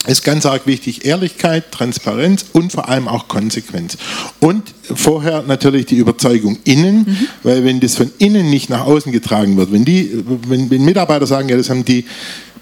[0.08, 1.06] ist ganz arg wichtig.
[1.06, 3.98] Ehrlichkeit, Transparenz und vor allem auch Konsequenz.
[4.40, 9.56] Und vorher natürlich die Überzeugung innen, weil wenn das von innen nicht nach außen getragen
[9.56, 10.12] wird, wenn die,
[10.48, 12.06] wenn, wenn Mitarbeiter sagen, ja, das haben die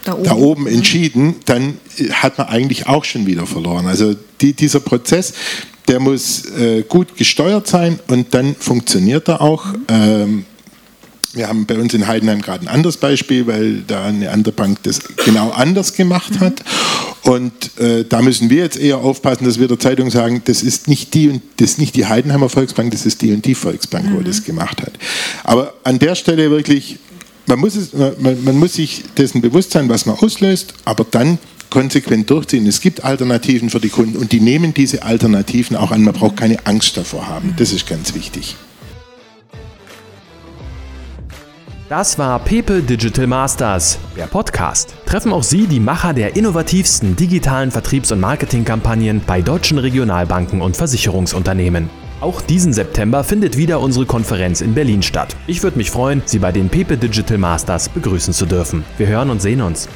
[0.04, 0.44] Da da oben.
[0.44, 3.88] oben, entschieden, dann äh, hat man eigentlich auch schon wieder verloren.
[3.88, 5.34] Also die, dieser Prozess,
[5.88, 9.66] der muss äh, gut gesteuert sein und dann funktioniert er auch.
[9.88, 10.46] Ähm,
[11.34, 14.84] wir haben bei uns in Heidenheim gerade ein anderes Beispiel, weil da eine andere Bank
[14.84, 16.62] das genau anders gemacht hat.
[17.24, 20.88] Und äh, da müssen wir jetzt eher aufpassen, dass wir der Zeitung sagen, das ist
[20.88, 24.22] nicht die und das nicht die Heidenheimer Volksbank, das ist die und die Volksbank, wo
[24.22, 24.94] das gemacht hat.
[25.44, 26.98] Aber an der Stelle wirklich,
[27.46, 31.38] man muss, es, man, man muss sich dessen bewusst sein, was man auslöst, aber dann
[31.70, 32.68] konsequent durchziehen.
[32.68, 36.04] Es gibt Alternativen für die Kunden und die nehmen diese Alternativen auch an.
[36.04, 37.54] Man braucht keine Angst davor haben.
[37.58, 38.56] Das ist ganz wichtig.
[41.92, 44.96] Das war Pepe Digital Masters, der Podcast.
[45.06, 50.78] Treffen auch Sie die Macher der innovativsten digitalen Vertriebs- und Marketingkampagnen bei deutschen Regionalbanken und
[50.78, 51.90] Versicherungsunternehmen.
[52.22, 55.36] Auch diesen September findet wieder unsere Konferenz in Berlin statt.
[55.48, 58.86] Ich würde mich freuen, Sie bei den Pepe Digital Masters begrüßen zu dürfen.
[58.98, 59.90] Wir hören und sehen uns.